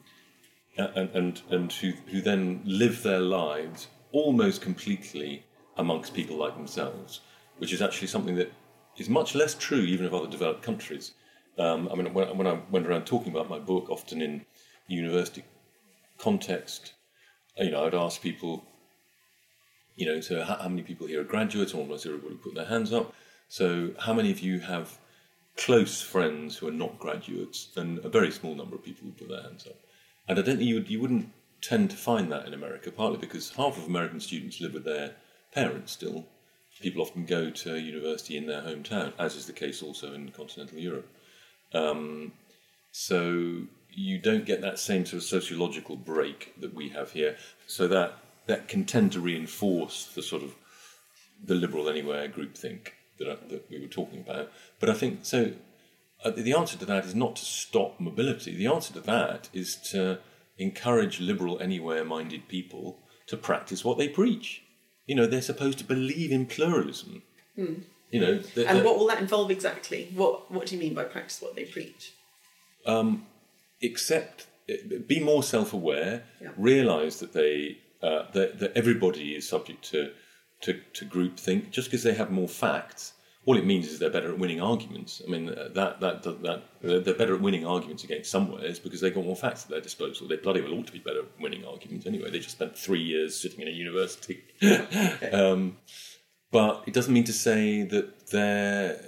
and 0.78 1.10
and, 1.14 1.42
and 1.50 1.74
who, 1.74 1.92
who 2.08 2.22
then 2.22 2.62
live 2.66 3.04
their 3.04 3.20
lives 3.20 3.88
almost 4.12 4.62
completely 4.62 5.44
amongst 5.78 6.14
people 6.14 6.38
like 6.38 6.56
themselves, 6.56 7.22
which 7.58 7.74
is 7.74 7.82
actually 7.82 8.08
something 8.08 8.36
that 8.36 8.52
is 8.98 9.10
much 9.10 9.36
less 9.36 9.56
true 9.56 9.80
even 9.80 10.06
of 10.06 10.14
other 10.14 10.28
developed 10.28 10.64
countries. 10.64 11.14
Um, 11.58 11.90
I 11.92 11.96
mean, 11.96 12.14
when, 12.14 12.38
when 12.38 12.48
I 12.48 12.60
went 12.70 12.88
around 12.88 13.06
talking 13.06 13.32
about 13.32 13.50
my 13.50 13.60
book, 13.60 13.90
often 13.90 14.22
in 14.22 14.46
university 14.88 15.44
context, 16.18 16.94
you 17.58 17.72
know, 17.72 17.86
I'd 17.86 17.96
ask 17.96 18.22
people, 18.22 18.64
you 19.96 20.06
know, 20.06 20.22
so 20.22 20.44
how, 20.44 20.56
how 20.56 20.70
many 20.70 20.84
people 20.84 21.08
here 21.08 21.22
are 21.22 21.26
graduates? 21.26 21.74
Almost 21.74 22.06
everybody 22.06 22.36
put 22.36 22.56
their 22.56 22.66
hands 22.66 22.94
up. 22.94 23.14
So, 23.50 23.92
how 24.00 24.14
many 24.14 24.30
of 24.30 24.40
you 24.42 24.60
have 24.60 24.98
close 25.58 26.02
friends 26.02 26.58
who 26.58 26.68
are 26.68 26.72
not 26.72 27.00
graduates, 27.00 27.70
and 27.76 28.00
a 28.00 28.10
very 28.10 28.32
small 28.32 28.56
number 28.56 28.76
of 28.76 28.84
people 28.84 29.08
would 29.08 29.18
put 29.18 29.28
their 29.28 29.42
hands 29.42 29.66
up. 29.68 29.76
And 30.28 30.38
I 30.38 30.42
don't 30.42 30.58
think 30.58 30.70
you, 30.70 30.80
you 30.88 31.02
wouldn't 31.02 31.32
tend 31.62 31.90
to 31.90 31.98
find 31.98 32.32
that 32.32 32.46
in 32.46 32.54
America, 32.54 32.92
partly 32.92 33.18
because 33.18 33.52
half 33.52 33.78
of 33.78 33.86
American 33.86 34.20
students 34.20 34.62
live 34.62 34.74
with 34.74 34.86
their 34.86 35.16
parents 35.52 35.92
still. 35.92 36.28
People 36.82 37.02
often 37.02 37.26
go 37.26 37.50
to 37.50 37.80
university 37.80 38.38
in 38.38 38.46
their 38.46 38.62
hometown, 38.62 39.14
as 39.18 39.36
is 39.36 39.46
the 39.46 39.54
case 39.54 39.82
also 39.82 40.14
in 40.14 40.30
continental 40.30 40.78
Europe. 40.78 41.08
Um, 41.74 42.34
so 42.92 43.64
you 43.90 44.20
don't 44.20 44.46
get 44.46 44.62
that 44.62 44.80
same 44.80 45.06
sort 45.06 45.22
of 45.22 45.24
sociological 45.24 45.96
break 45.96 46.54
that 46.60 46.74
we 46.74 46.90
have 46.90 47.12
here. 47.12 47.36
So 47.66 47.88
that 47.88 48.20
that 48.46 48.68
can 48.68 48.86
tend 48.86 49.12
to 49.12 49.20
reinforce 49.20 50.06
the 50.16 50.24
sort 50.24 50.42
of 50.44 50.56
the 51.44 51.56
liberal 51.56 51.90
anywhere 51.90 52.28
groupthink 52.28 52.90
that, 53.20 53.28
I, 53.28 53.36
that 53.50 53.70
we 53.70 53.80
were 53.80 53.88
talking 53.88 54.20
about. 54.20 54.52
But 54.80 54.90
I 54.90 54.94
think 54.94 55.20
so. 55.26 55.54
Uh, 56.24 56.32
the 56.32 56.54
answer 56.54 56.78
to 56.78 56.86
that 56.86 57.06
is 57.06 57.14
not 57.14 57.36
to 57.36 57.46
stop 57.46 58.00
mobility. 58.00 58.56
The 58.56 58.68
answer 58.68 58.94
to 58.94 59.02
that 59.02 59.50
is 59.54 59.76
to 59.92 60.20
encourage 60.58 61.20
liberal, 61.20 61.60
anywhere-minded 61.60 62.48
people 62.48 63.00
to 63.28 63.38
practice 63.38 63.86
what 63.86 64.00
they 64.00 64.08
preach. 64.08 64.64
You 65.08 65.16
know, 65.16 65.26
they're 65.26 65.42
supposed 65.42 65.80
to 65.80 65.84
believe 65.84 66.32
in 66.32 66.46
pluralism. 66.46 67.24
Mm. 67.58 67.84
You 68.12 68.20
know, 68.22 68.40
they're, 68.56 68.68
and 68.68 68.86
what 68.86 68.98
will 68.98 69.08
that 69.08 69.20
involve 69.20 69.50
exactly? 69.52 70.12
What 70.14 70.52
What 70.52 70.68
do 70.68 70.76
you 70.76 70.82
mean 70.82 70.94
by 70.94 71.06
practice 71.06 71.42
what 71.42 71.56
they 71.56 71.66
preach? 71.66 72.14
Um, 72.86 73.26
accept, 73.84 74.48
be 75.08 75.20
more 75.20 75.44
self-aware. 75.44 76.24
Yeah. 76.42 76.50
Realize 76.58 77.20
that 77.20 77.34
they 77.34 77.80
uh, 78.02 78.32
that, 78.34 78.60
that 78.60 78.72
everybody 78.76 79.36
is 79.36 79.50
subject 79.50 79.84
to 79.92 80.12
to, 80.62 80.82
to 80.94 81.06
group 81.06 81.38
think 81.38 81.72
just 81.72 81.88
because 81.90 82.04
they 82.04 82.14
have 82.14 82.32
more 82.32 82.48
facts. 82.48 83.14
All 83.48 83.58
it 83.58 83.66
means 83.66 83.88
is 83.88 83.98
they're 83.98 84.12
better 84.12 84.32
at 84.32 84.38
winning 84.38 84.62
arguments. 84.62 85.22
I 85.26 85.32
mean, 85.32 85.50
uh, 85.50 85.70
that, 85.74 86.02
that, 86.02 86.22
that, 86.22 86.44
that 86.44 87.06
they're 87.06 87.16
better 87.16 87.34
at 87.34 87.42
winning 87.42 87.66
arguments 87.66 88.04
against 88.04 88.30
somewheres 88.30 88.78
because 88.78 89.02
they've 89.02 89.16
got 89.16 89.24
more 89.24 89.38
facts 89.38 89.64
at 89.64 89.70
their 89.70 89.82
disposal. 89.82 90.28
They 90.28 90.36
bloody 90.36 90.62
well 90.62 90.74
ought 90.74 90.88
to 90.88 90.94
be 90.94 91.00
better 91.00 91.20
at 91.22 91.42
winning 91.42 91.66
arguments 91.66 92.06
anyway. 92.06 92.30
They 92.30 92.40
just 92.40 92.52
spent 92.52 92.78
three 92.78 93.02
years 93.02 93.36
sitting 93.36 93.62
in 93.62 93.70
a 93.70 93.72
university. 93.72 94.44
um, 95.32 95.78
but 96.52 96.84
it 96.86 96.94
doesn't 96.94 97.14
mean 97.14 97.24
to 97.24 97.34
say 97.34 97.84
that 97.84 98.28
their, 98.28 99.00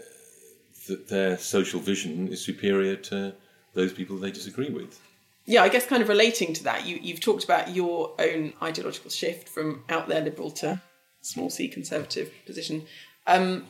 that 0.88 1.10
their 1.10 1.38
social 1.38 1.82
vision 1.82 2.30
is 2.30 2.44
superior 2.44 2.96
to 2.96 3.36
those 3.76 3.94
people 3.94 4.18
they 4.18 4.32
disagree 4.32 4.70
with 4.70 5.00
yeah, 5.50 5.64
I 5.64 5.70
guess 5.70 5.88
kind 5.88 6.04
of 6.04 6.10
relating 6.10 6.54
to 6.54 6.64
that, 6.66 6.86
you, 6.86 7.00
you've 7.02 7.22
talked 7.22 7.44
about 7.44 7.74
your 7.74 8.14
own 8.20 8.54
ideological 8.62 9.10
shift 9.10 9.50
from 9.50 9.84
out 9.90 10.08
there 10.08 10.22
liberal 10.22 10.52
to 10.52 10.80
small 11.22 11.50
c 11.50 11.68
conservative 11.68 12.32
position. 12.46 12.86
Um, 13.26 13.66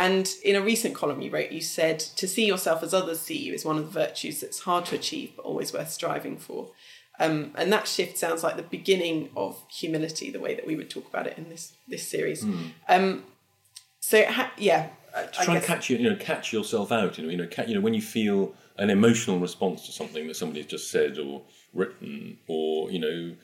and 0.00 0.34
in 0.42 0.56
a 0.56 0.62
recent 0.62 0.94
column 0.94 1.20
you 1.20 1.30
wrote, 1.30 1.52
you 1.52 1.60
said 1.60 1.98
to 2.00 2.26
see 2.26 2.46
yourself 2.46 2.82
as 2.82 2.94
others 2.94 3.20
see 3.20 3.36
you 3.36 3.52
is 3.52 3.66
one 3.66 3.76
of 3.76 3.84
the 3.84 4.00
virtues 4.00 4.40
that's 4.40 4.60
hard 4.60 4.86
to 4.86 4.94
achieve 4.94 5.32
but 5.36 5.44
always 5.44 5.74
worth 5.74 5.90
striving 5.90 6.38
for. 6.38 6.70
Um, 7.18 7.52
and 7.54 7.70
that 7.70 7.86
shift 7.86 8.16
sounds 8.16 8.42
like 8.42 8.56
the 8.56 8.62
beginning 8.62 9.28
of 9.36 9.62
humility, 9.70 10.30
the 10.30 10.40
way 10.40 10.54
that 10.54 10.66
we 10.66 10.74
would 10.74 10.88
talk 10.88 11.06
about 11.06 11.26
it 11.26 11.36
in 11.36 11.50
this 11.50 11.74
this 11.86 12.08
series. 12.08 12.42
Mm. 12.42 12.70
Um, 12.88 13.24
so 14.00 14.24
ha- 14.24 14.52
yeah, 14.56 14.88
I, 15.14 15.24
try 15.24 15.52
I 15.52 15.56
and 15.58 15.64
catch 15.66 15.90
you, 15.90 15.98
you 15.98 16.08
know, 16.08 16.16
catch 16.16 16.50
yourself 16.50 16.90
out. 16.90 17.18
You 17.18 17.24
know, 17.24 17.30
you 17.30 17.36
know, 17.36 17.46
catch, 17.46 17.68
you 17.68 17.74
know, 17.74 17.82
when 17.82 17.92
you 17.92 18.00
feel 18.00 18.54
an 18.78 18.88
emotional 18.88 19.38
response 19.38 19.84
to 19.84 19.92
something 19.92 20.28
that 20.28 20.36
somebody 20.36 20.62
has 20.62 20.70
just 20.70 20.90
said 20.90 21.18
or 21.18 21.42
written, 21.74 22.38
or 22.46 22.90
you 22.90 23.00
know, 23.00 23.36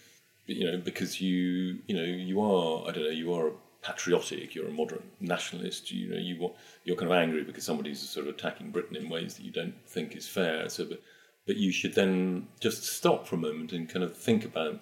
you 0.46 0.64
know, 0.64 0.78
because 0.78 1.20
you, 1.20 1.80
you 1.86 1.94
know, 1.94 2.02
you 2.02 2.40
are, 2.40 2.88
I 2.88 2.92
don't 2.92 3.04
know, 3.04 3.10
you 3.10 3.34
are 3.34 3.52
patriotic, 3.86 4.54
you're 4.54 4.68
a 4.68 4.72
moderate 4.72 5.04
nationalist, 5.20 5.90
you 5.90 6.08
know, 6.08 6.18
you 6.18 6.52
you're 6.84 6.96
kind 6.96 7.10
of 7.10 7.16
angry 7.16 7.44
because 7.44 7.64
somebody's 7.64 8.00
sort 8.00 8.26
of 8.26 8.34
attacking 8.34 8.70
Britain 8.70 8.96
in 8.96 9.08
ways 9.08 9.34
that 9.34 9.44
you 9.44 9.52
don't 9.52 9.74
think 9.86 10.16
is 10.16 10.26
fair. 10.26 10.68
So, 10.68 10.86
but, 10.86 11.00
but 11.46 11.56
you 11.56 11.70
should 11.72 11.94
then 11.94 12.48
just 12.60 12.82
stop 12.84 13.26
for 13.26 13.36
a 13.36 13.38
moment 13.38 13.72
and 13.72 13.88
kind 13.88 14.04
of 14.04 14.16
think 14.16 14.44
about 14.44 14.80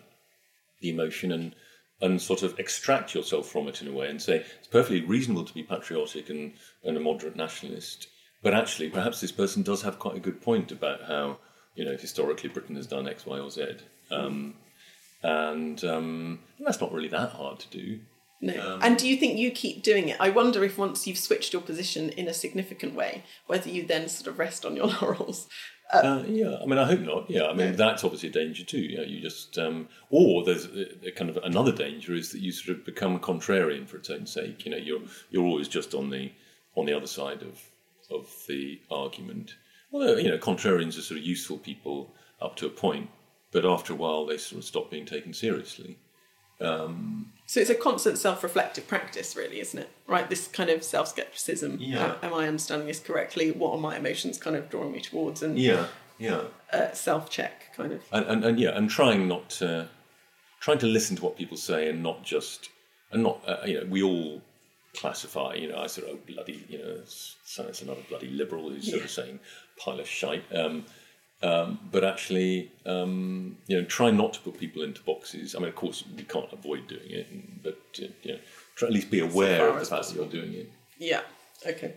the 0.81 0.91
emotion 0.91 1.33
and 1.33 1.55
and 2.01 2.21
sort 2.21 2.43
of 2.43 2.59
extract 2.59 3.15
yourself 3.15 3.49
from 3.49 3.69
it 3.69 3.81
in 3.81 3.89
a 3.89 3.93
way 3.93 4.09
and 4.09 4.21
say 4.21 4.45
it's 4.59 4.69
perfectly 4.69 5.01
reasonable 5.03 5.45
to 5.45 5.55
be 5.55 5.63
patriotic 5.63 6.29
and, 6.29 6.53
and 6.83 6.97
a 6.97 7.01
moderate 7.01 7.37
nationalist, 7.37 8.09
but 8.43 8.53
actually 8.53 8.91
perhaps 8.91 9.21
this 9.21 9.33
person 9.33 9.63
does 9.63 9.83
have 9.83 9.99
quite 9.99 10.17
a 10.17 10.21
good 10.21 10.41
point 10.41 10.73
about 10.73 11.03
how 11.05 11.39
you 11.75 11.85
know 11.85 11.97
historically 11.97 12.49
Britain 12.49 12.77
has 12.77 12.87
done 12.87 13.09
X, 13.09 13.27
Y, 13.27 13.39
or 13.39 13.51
Z. 13.51 13.77
Um, 14.11 14.55
and 15.23 15.83
um, 15.85 16.41
that's 16.61 16.81
not 16.81 16.93
really 16.93 17.09
that 17.09 17.31
hard 17.31 17.59
to 17.61 17.69
do. 17.69 18.01
No. 18.45 18.75
Um, 18.75 18.81
and 18.83 18.99
do 18.99 19.09
you 19.09 19.17
think 19.17 19.39
you 19.39 19.51
keep 19.51 19.83
doing 19.83 20.11
it? 20.11 20.19
I 20.21 20.29
wonder 20.29 20.63
if 20.65 20.77
once 20.77 21.07
you've 21.07 21.19
switched 21.19 21.55
your 21.55 21.63
position 21.63 22.11
in 22.11 22.29
a 22.29 22.35
significant 22.35 22.95
way, 22.95 23.25
whether 23.47 23.71
you 23.71 23.87
then 23.87 24.07
sort 24.07 24.29
of 24.29 24.39
rest 24.39 24.67
on 24.67 24.77
your 24.77 24.87
laurels. 25.03 25.49
Uh, 25.91 25.97
uh, 25.97 26.25
yeah, 26.29 26.59
I 26.63 26.67
mean, 26.67 26.79
I 26.79 26.85
hope 26.85 27.01
not. 27.01 27.31
Yeah, 27.31 27.47
I 27.47 27.55
mean, 27.55 27.71
no. 27.71 27.77
that's 27.77 28.05
obviously 28.05 28.29
a 28.29 28.33
danger 28.33 28.63
too. 28.63 28.81
You, 28.81 28.99
know, 28.99 29.03
you 29.03 29.21
just, 29.21 29.59
um, 29.59 29.89
or 30.11 30.45
there's 30.45 30.67
a, 30.67 31.09
a 31.09 31.11
kind 31.13 31.31
of 31.31 31.39
another 31.39 31.73
danger 31.73 32.13
is 32.13 32.33
that 32.33 32.41
you 32.41 32.53
sort 32.53 32.79
of 32.79 32.85
become 32.85 33.17
a 33.17 33.19
contrarian 33.19 33.89
for 33.89 33.97
its 33.97 34.11
own 34.11 34.27
sake. 34.27 34.67
You 34.67 34.73
know, 34.73 34.77
you're 34.77 35.01
you're 35.31 35.45
always 35.45 35.69
just 35.69 35.95
on 35.95 36.11
the 36.11 36.31
on 36.77 36.85
the 36.85 36.95
other 36.95 37.07
side 37.07 37.43
of 37.43 37.63
of 38.11 38.31
the 38.47 38.79
argument. 38.91 39.57
Well, 39.91 40.19
you 40.19 40.29
know, 40.29 40.39
contrarians 40.39 40.99
are 40.99 41.03
sort 41.03 41.21
of 41.21 41.27
useful 41.27 41.59
people 41.59 42.15
up 42.43 42.57
to 42.57 42.67
a 42.67 42.71
point, 42.71 43.09
but 43.53 43.65
after 43.65 43.95
a 43.95 43.97
while 43.97 44.27
they 44.27 44.37
sort 44.37 44.59
of 44.59 44.65
stop 44.67 44.91
being 44.91 45.07
taken 45.07 45.33
seriously. 45.33 45.99
Um, 46.61 47.33
so 47.47 47.61
it's 47.61 47.71
a 47.71 47.75
constant 47.75 48.19
self-reflective 48.19 48.89
practice, 48.89 49.37
really, 49.37 49.61
isn't 49.61 49.79
it? 49.79 49.91
Right, 50.07 50.29
this 50.29 50.49
kind 50.49 50.71
of 50.71 50.83
self-skepticism. 50.83 51.79
Yeah. 51.81 52.15
am 52.23 52.33
I 52.33 52.49
understanding 52.49 52.89
this 52.89 53.01
correctly? 53.01 53.53
What 53.53 53.73
are 53.75 53.81
my 53.81 53.97
emotions 53.97 54.39
kind 54.39 54.57
of 54.57 54.71
drawing 54.71 54.93
me 54.93 55.01
towards? 55.01 55.43
And 55.43 55.59
yeah, 55.59 55.87
yeah. 56.19 56.43
Uh, 56.73 56.93
self-check, 56.93 57.75
kind 57.77 57.93
of. 57.93 58.03
And, 58.13 58.27
and, 58.27 58.45
and 58.45 58.59
yeah, 58.59 58.71
and 58.71 58.89
trying 58.89 59.29
not 59.29 59.51
to 59.51 59.89
trying 60.61 60.79
to 60.79 60.87
listen 60.87 61.15
to 61.17 61.23
what 61.23 61.37
people 61.37 61.59
say 61.59 61.91
and 61.91 62.03
not 62.03 62.23
just 62.23 62.71
and 63.13 63.23
not 63.23 63.43
uh, 63.47 63.59
you 63.67 63.81
know 63.81 63.87
we 63.87 64.03
all 64.03 64.41
classify. 64.95 65.55
You 65.55 65.69
know, 65.69 65.79
I 65.79 65.87
sort 65.87 66.09
of 66.09 66.25
bloody 66.27 66.65
you 66.69 66.79
know, 66.79 67.01
so 67.05 67.65
it's 67.65 67.83
another 67.83 68.01
bloody 68.09 68.29
liberal 68.29 68.71
who's 68.71 68.87
sort 68.87 68.99
yeah. 68.99 69.05
of 69.05 69.11
saying 69.11 69.41
pile 69.77 70.01
of 70.01 70.09
shite. 70.09 70.45
Um, 70.55 70.87
um, 71.45 71.79
but 71.93 72.03
actually, 72.05 72.73
um, 72.87 73.59
you 73.67 73.77
know, 73.77 73.85
try 73.85 74.11
not 74.11 74.33
to 74.35 74.41
put 74.41 74.59
people 74.59 74.83
into 74.83 75.03
boxes. 75.03 75.55
I 75.55 75.59
mean, 75.59 75.69
of 75.69 75.75
course, 75.75 76.03
we 76.17 76.23
can't 76.23 76.51
avoid 76.53 76.89
doing 76.89 77.11
it, 77.11 77.63
but 77.63 77.79
uh, 78.03 78.07
you 78.23 78.33
know, 78.33 78.39
try 78.77 78.89
at 78.89 78.95
least 78.95 79.11
be 79.11 79.21
aware 79.21 79.69
of 79.69 79.79
the 79.79 79.85
fact 79.85 80.09
that 80.09 80.15
you're 80.17 80.27
doing 80.27 80.55
it. 80.55 80.73
Yeah. 80.99 81.21
Okay. 81.67 81.95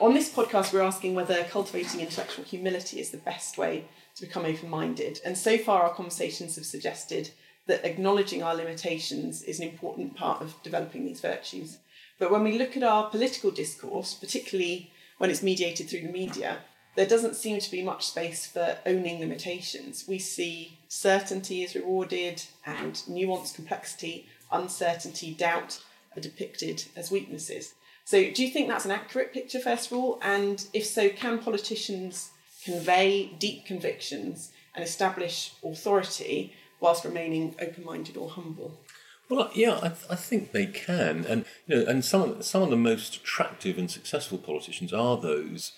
On 0.00 0.14
this 0.14 0.32
podcast, 0.32 0.72
we're 0.72 0.82
asking 0.82 1.16
whether 1.16 1.42
cultivating 1.44 2.00
intellectual 2.00 2.44
humility 2.44 3.00
is 3.00 3.10
the 3.10 3.18
best 3.18 3.58
way 3.58 3.84
to 4.14 4.26
become 4.26 4.44
open-minded, 4.44 5.20
and 5.24 5.36
so 5.36 5.58
far, 5.58 5.82
our 5.82 5.94
conversations 5.94 6.54
have 6.54 6.64
suggested 6.64 7.30
that 7.66 7.84
acknowledging 7.84 8.42
our 8.42 8.54
limitations 8.54 9.42
is 9.42 9.60
an 9.60 9.68
important 9.68 10.16
part 10.16 10.40
of 10.40 10.54
developing 10.62 11.04
these 11.04 11.20
virtues. 11.20 11.78
But 12.18 12.30
when 12.30 12.44
we 12.44 12.58
look 12.58 12.76
at 12.76 12.82
our 12.82 13.10
political 13.10 13.50
discourse, 13.50 14.14
particularly 14.14 14.92
when 15.18 15.30
it's 15.30 15.42
mediated 15.42 15.88
through 15.88 16.02
the 16.02 16.12
media, 16.12 16.58
there 16.98 17.06
doesn't 17.06 17.36
seem 17.36 17.60
to 17.60 17.70
be 17.70 17.80
much 17.80 18.04
space 18.04 18.44
for 18.44 18.76
owning 18.84 19.20
limitations. 19.20 20.04
We 20.08 20.18
see 20.18 20.80
certainty 20.88 21.62
is 21.62 21.76
rewarded 21.76 22.42
and 22.66 23.00
nuance, 23.08 23.52
complexity, 23.52 24.26
uncertainty, 24.50 25.32
doubt 25.32 25.80
are 26.16 26.20
depicted 26.20 26.86
as 26.96 27.12
weaknesses. 27.12 27.74
So, 28.04 28.32
do 28.32 28.44
you 28.44 28.50
think 28.50 28.66
that's 28.66 28.84
an 28.84 28.90
accurate 28.90 29.32
picture, 29.32 29.60
first 29.60 29.92
of 29.92 29.96
all? 29.96 30.18
And 30.22 30.66
if 30.72 30.86
so, 30.86 31.08
can 31.08 31.38
politicians 31.38 32.30
convey 32.64 33.26
deep 33.38 33.64
convictions 33.64 34.50
and 34.74 34.84
establish 34.84 35.52
authority 35.62 36.52
whilst 36.80 37.04
remaining 37.04 37.54
open 37.62 37.84
minded 37.84 38.16
or 38.16 38.28
humble? 38.28 38.80
Well, 39.28 39.52
yeah, 39.54 39.76
I, 39.76 39.88
th- 39.90 40.10
I, 40.10 40.16
think 40.16 40.50
they 40.50 40.66
can, 40.66 41.24
and 41.26 41.44
you 41.68 41.76
know, 41.76 41.86
and 41.86 42.04
some 42.04 42.22
of, 42.22 42.44
some 42.44 42.62
of 42.62 42.70
the 42.70 42.76
most 42.76 43.14
attractive 43.14 43.78
and 43.78 43.88
successful 43.88 44.38
politicians 44.38 44.92
are 44.92 45.16
those 45.16 45.74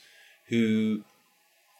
who 0.50 1.04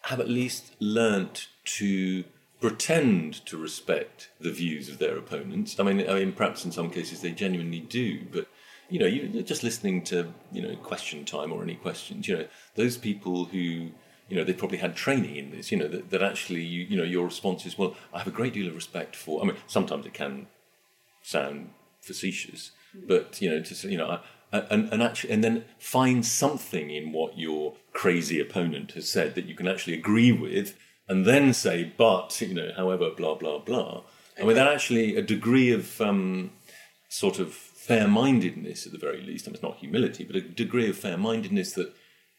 have 0.03 0.21
at 0.21 0.29
least 0.29 0.75
learnt 0.81 1.49
to 1.65 2.25
pretend 2.61 3.45
to 3.47 3.57
respect 3.57 4.31
the 4.41 4.51
views 4.51 4.89
of 4.89 4.99
their 4.99 5.17
opponents. 5.17 5.79
I 5.81 5.83
mean, 5.83 6.09
I 6.09 6.15
mean, 6.15 6.33
perhaps 6.33 6.65
in 6.65 6.73
some 6.73 6.91
cases 6.91 7.21
they 7.21 7.33
genuinely 7.33 7.81
do, 7.81 8.25
but 8.31 8.47
you 8.91 8.99
know, 8.99 9.07
you're 9.07 9.43
just 9.43 9.63
listening 9.63 10.03
to 10.05 10.33
you 10.53 10.63
know 10.63 10.77
question 10.77 11.25
time 11.25 11.53
or 11.53 11.63
any 11.63 11.77
questions. 11.77 12.29
You 12.29 12.39
know, 12.39 12.47
those 12.75 12.97
people 12.97 13.47
who 13.47 13.59
you 13.59 14.37
know 14.37 14.45
they 14.45 14.53
probably 14.53 14.79
had 14.79 14.97
training 14.97 15.37
in 15.37 15.51
this. 15.51 15.71
You 15.73 15.79
know, 15.79 15.89
that, 15.89 16.11
that 16.11 16.23
actually 16.23 16.63
you 16.63 16.83
you 16.83 16.97
know 16.97 17.05
your 17.05 17.25
response 17.25 17.65
is 17.67 17.79
well, 17.79 17.97
I 18.13 18.19
have 18.19 18.27
a 18.27 18.33
great 18.33 18.53
deal 18.53 18.69
of 18.69 18.75
respect 18.75 19.17
for. 19.17 19.43
I 19.43 19.47
mean, 19.47 19.57
sometimes 19.67 20.07
it 20.07 20.15
can 20.15 20.49
sound 21.23 21.71
facetious, 22.01 22.73
mm. 22.97 23.07
but 23.07 23.41
you 23.41 23.51
know, 23.51 23.63
to 23.63 23.89
you 23.89 23.97
know. 23.97 24.11
I, 24.11 24.21
and, 24.53 24.93
and 24.93 25.03
actually, 25.03 25.33
and 25.33 25.45
then 25.45 25.65
find 25.79 26.25
something 26.27 26.91
in 26.91 27.13
what 27.13 27.39
your 27.39 27.75
crazy 27.93 28.41
opponent 28.41 28.93
has 28.93 29.09
said 29.09 29.35
that 29.35 29.47
you 29.47 29.55
can 29.55 29.69
actually 29.69 29.95
agree 29.95 30.33
with, 30.33 30.77
and 31.09 31.25
then 31.25 31.53
say, 31.53 31.93
but 31.97 32.41
you 32.41 32.55
know, 32.55 32.71
however, 32.77 33.11
blah 33.11 33.35
blah 33.35 33.59
blah. 33.59 34.03
And 34.37 34.47
with 34.47 34.57
that, 34.57 34.69
actually, 34.69 35.17
a 35.17 35.23
degree 35.23 35.71
of 35.71 36.01
um, 36.01 36.53
sort 37.09 37.39
of 37.39 37.53
fair-mindedness, 37.53 38.87
at 38.87 38.93
the 38.93 38.99
very 38.99 39.21
least, 39.21 39.47
and 39.47 39.55
it's 39.55 39.63
not 39.63 39.79
humility, 39.79 40.25
but 40.25 40.37
a 40.37 40.41
degree 40.41 40.89
of 40.89 40.97
fair-mindedness 40.97 41.73
that 41.73 41.93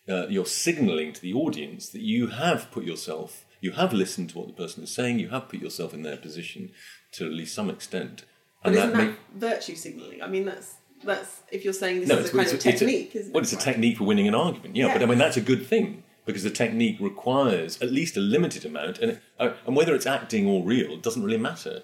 uh, 0.10 0.28
you're 0.28 0.45
signalling 0.45 1.13
to 1.13 1.21
the 1.21 1.34
audience 1.34 1.89
that 1.89 2.02
you 2.02 2.28
have 2.28 2.71
put 2.71 2.86
yourself, 2.86 3.45
you 3.60 3.74
have 3.74 3.93
listened 3.93 4.30
to 4.30 4.39
what 4.39 4.47
the 4.47 4.54
person 4.54 4.84
is 4.84 4.91
saying, 4.91 5.19
you 5.19 5.30
have 5.30 5.50
put 5.50 5.62
yourself 5.62 5.93
in 5.93 6.04
their 6.04 6.17
position 6.17 6.71
to 7.12 7.26
at 7.26 7.34
least 7.34 7.54
some 7.54 7.69
extent. 7.69 8.26
And 8.63 8.76
but 8.76 8.80
isn't 8.80 8.93
that, 8.93 9.15
that 9.36 9.50
virtue 9.50 9.76
signalling? 9.76 10.21
I 10.21 10.28
mean, 10.28 10.45
that's 10.45 10.76
that's 11.04 11.42
if 11.52 11.64
you're 11.64 11.74
saying 11.74 12.02
this 12.02 12.10
no, 12.10 12.18
is 12.18 12.30
a 12.30 12.38
kind 12.38 12.48
of 12.48 12.60
technique, 12.60 13.16
a, 13.16 13.32
Well, 13.32 13.44
it's 13.44 13.54
a 13.54 13.58
technique 13.58 13.98
for 13.98 14.04
winning 14.04 14.28
an 14.28 14.36
argument, 14.36 14.76
yeah, 14.76 14.88
yeah, 14.88 14.94
But 14.94 15.04
I 15.04 15.06
mean, 15.06 15.18
that's 15.18 15.38
a 15.38 15.42
good 15.42 15.66
thing 15.66 16.04
because 16.26 16.44
the 16.44 16.52
technique 16.52 16.98
requires 17.00 17.82
at 17.82 17.92
least 17.92 18.18
a 18.18 18.20
limited 18.20 18.66
amount, 18.66 19.00
and 19.00 19.20
uh, 19.40 19.54
and 19.66 19.76
whether 19.76 19.96
it's 19.96 20.06
acting 20.06 20.48
or 20.48 20.64
real 20.64 20.98
doesn't 20.98 21.24
really 21.24 21.38
matter 21.38 21.84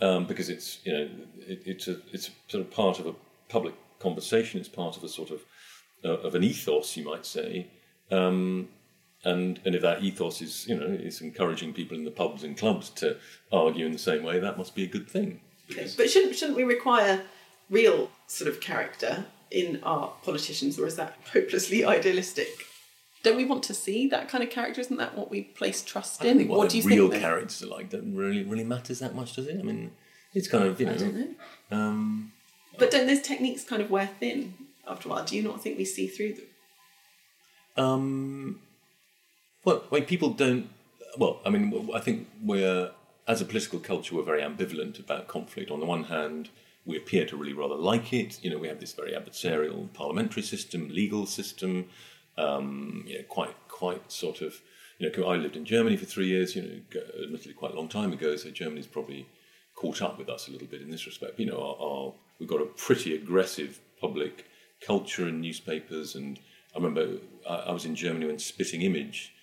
um, 0.00 0.26
because 0.26 0.48
it's 0.48 0.80
you 0.84 0.92
know 0.92 1.08
it, 1.38 1.62
it's 1.64 1.88
a 1.88 1.96
it's 2.12 2.30
sort 2.48 2.64
of 2.64 2.70
part 2.70 2.98
of 2.98 3.06
a 3.06 3.14
public 3.48 3.74
conversation. 3.98 4.60
It's 4.60 4.68
part 4.68 4.96
of 4.96 5.04
a 5.04 5.08
sort 5.08 5.30
of 5.30 5.42
uh, 6.04 6.18
of 6.18 6.34
an 6.34 6.44
ethos, 6.44 6.96
you 6.96 7.04
might 7.04 7.26
say. 7.26 7.68
Um, 8.10 8.68
and 9.24 9.60
and 9.64 9.74
if 9.74 9.82
that 9.82 10.02
ethos 10.02 10.40
is 10.40 10.66
you 10.68 10.78
know 10.78 10.86
is 10.86 11.20
encouraging 11.20 11.72
people 11.72 11.96
in 11.96 12.04
the 12.04 12.10
pubs 12.10 12.44
and 12.44 12.56
clubs 12.56 12.90
to 12.90 13.16
argue 13.52 13.86
in 13.86 13.92
the 13.92 13.98
same 13.98 14.22
way, 14.22 14.38
that 14.38 14.56
must 14.56 14.74
be 14.74 14.84
a 14.84 14.86
good 14.86 15.08
thing. 15.08 15.40
But 15.96 16.10
shouldn't 16.10 16.36
shouldn't 16.36 16.56
we 16.56 16.64
require 16.64 17.22
real 17.70 18.10
sort 18.26 18.48
of 18.48 18.60
character 18.60 19.26
in 19.50 19.80
our 19.82 20.12
politicians, 20.22 20.78
or 20.78 20.86
is 20.86 20.96
that 20.96 21.16
hopelessly 21.32 21.84
idealistic? 21.84 22.48
Don't 23.22 23.36
we 23.36 23.44
want 23.44 23.62
to 23.64 23.74
see 23.74 24.06
that 24.08 24.28
kind 24.28 24.44
of 24.44 24.50
character? 24.50 24.80
Isn't 24.80 24.98
that 24.98 25.16
what 25.16 25.30
we 25.30 25.42
place 25.42 25.82
trust 25.82 26.24
in? 26.24 26.46
what, 26.48 26.58
what 26.58 26.70
do 26.70 26.78
you 26.78 26.84
real 26.84 27.08
think? 27.08 27.14
Real 27.14 27.20
characters 27.20 27.62
are 27.62 27.66
like 27.66 27.90
that 27.90 28.02
really 28.02 28.44
really 28.44 28.64
matters 28.64 29.00
that 29.00 29.14
much, 29.14 29.34
does 29.36 29.46
it? 29.46 29.58
I 29.58 29.62
mean, 29.62 29.92
it's 30.34 30.48
kind 30.48 30.64
of 30.64 30.80
you 30.80 30.86
know. 30.86 30.92
I 30.92 30.96
don't 30.96 31.16
know. 31.16 31.28
Um, 31.70 32.32
but 32.78 32.90
don't 32.90 33.06
those 33.06 33.22
techniques 33.22 33.64
kind 33.64 33.82
of 33.82 33.90
wear 33.90 34.08
thin 34.20 34.54
after 34.86 35.08
a 35.08 35.12
while? 35.12 35.24
Do 35.24 35.36
you 35.36 35.42
not 35.42 35.62
think 35.62 35.78
we 35.78 35.84
see 35.84 36.06
through 36.06 36.34
them? 36.34 37.84
Um, 37.84 38.60
well, 39.64 39.82
I 39.90 39.96
mean, 39.96 40.04
people 40.04 40.30
don't. 40.30 40.68
Well, 41.16 41.40
I 41.44 41.50
mean, 41.50 41.90
I 41.94 42.00
think 42.00 42.28
we're 42.42 42.92
as 43.28 43.42
a 43.42 43.44
political 43.44 43.78
culture, 43.78 44.16
we're 44.16 44.22
very 44.22 44.42
ambivalent 44.42 44.98
about 44.98 45.28
conflict. 45.28 45.70
On 45.70 45.80
the 45.80 45.86
one 45.86 46.04
hand, 46.04 46.48
we 46.88 46.96
appear 46.96 47.26
to 47.26 47.36
really 47.36 47.52
rather 47.52 47.74
like 47.74 48.12
it. 48.14 48.42
You 48.42 48.50
know, 48.50 48.58
we 48.58 48.66
have 48.66 48.80
this 48.80 48.94
very 48.94 49.12
adversarial 49.12 49.92
parliamentary 49.92 50.42
system, 50.42 50.88
legal 50.88 51.26
system, 51.26 51.90
um, 52.38 53.04
you 53.06 53.18
know, 53.18 53.24
quite 53.28 53.54
quite 53.68 54.10
sort 54.10 54.40
of. 54.40 54.54
You 54.98 55.12
know, 55.12 55.28
I 55.28 55.36
lived 55.36 55.54
in 55.54 55.64
Germany 55.64 55.96
for 55.96 56.06
three 56.06 56.26
years. 56.26 56.56
You 56.56 56.62
know, 56.62 57.00
admittedly 57.22 57.52
quite 57.52 57.72
a 57.72 57.76
long 57.76 57.88
time 57.88 58.12
ago. 58.12 58.34
So 58.36 58.50
Germany's 58.50 58.86
probably 58.86 59.28
caught 59.76 60.00
up 60.00 60.18
with 60.18 60.30
us 60.30 60.48
a 60.48 60.50
little 60.50 60.66
bit 60.66 60.80
in 60.80 60.90
this 60.90 61.06
respect. 61.06 61.38
You 61.38 61.46
know, 61.46 61.58
our, 61.58 61.76
our, 61.88 62.14
we've 62.40 62.48
got 62.48 62.62
a 62.62 62.66
pretty 62.66 63.14
aggressive 63.14 63.78
public 64.00 64.46
culture 64.80 65.26
and 65.26 65.42
newspapers, 65.42 66.14
and 66.14 66.40
I 66.74 66.78
remember 66.78 67.18
I, 67.48 67.54
I 67.54 67.72
was 67.72 67.84
in 67.84 67.94
Germany 67.94 68.26
when 68.26 68.38
Spitting 68.38 68.82
Image 68.82 69.34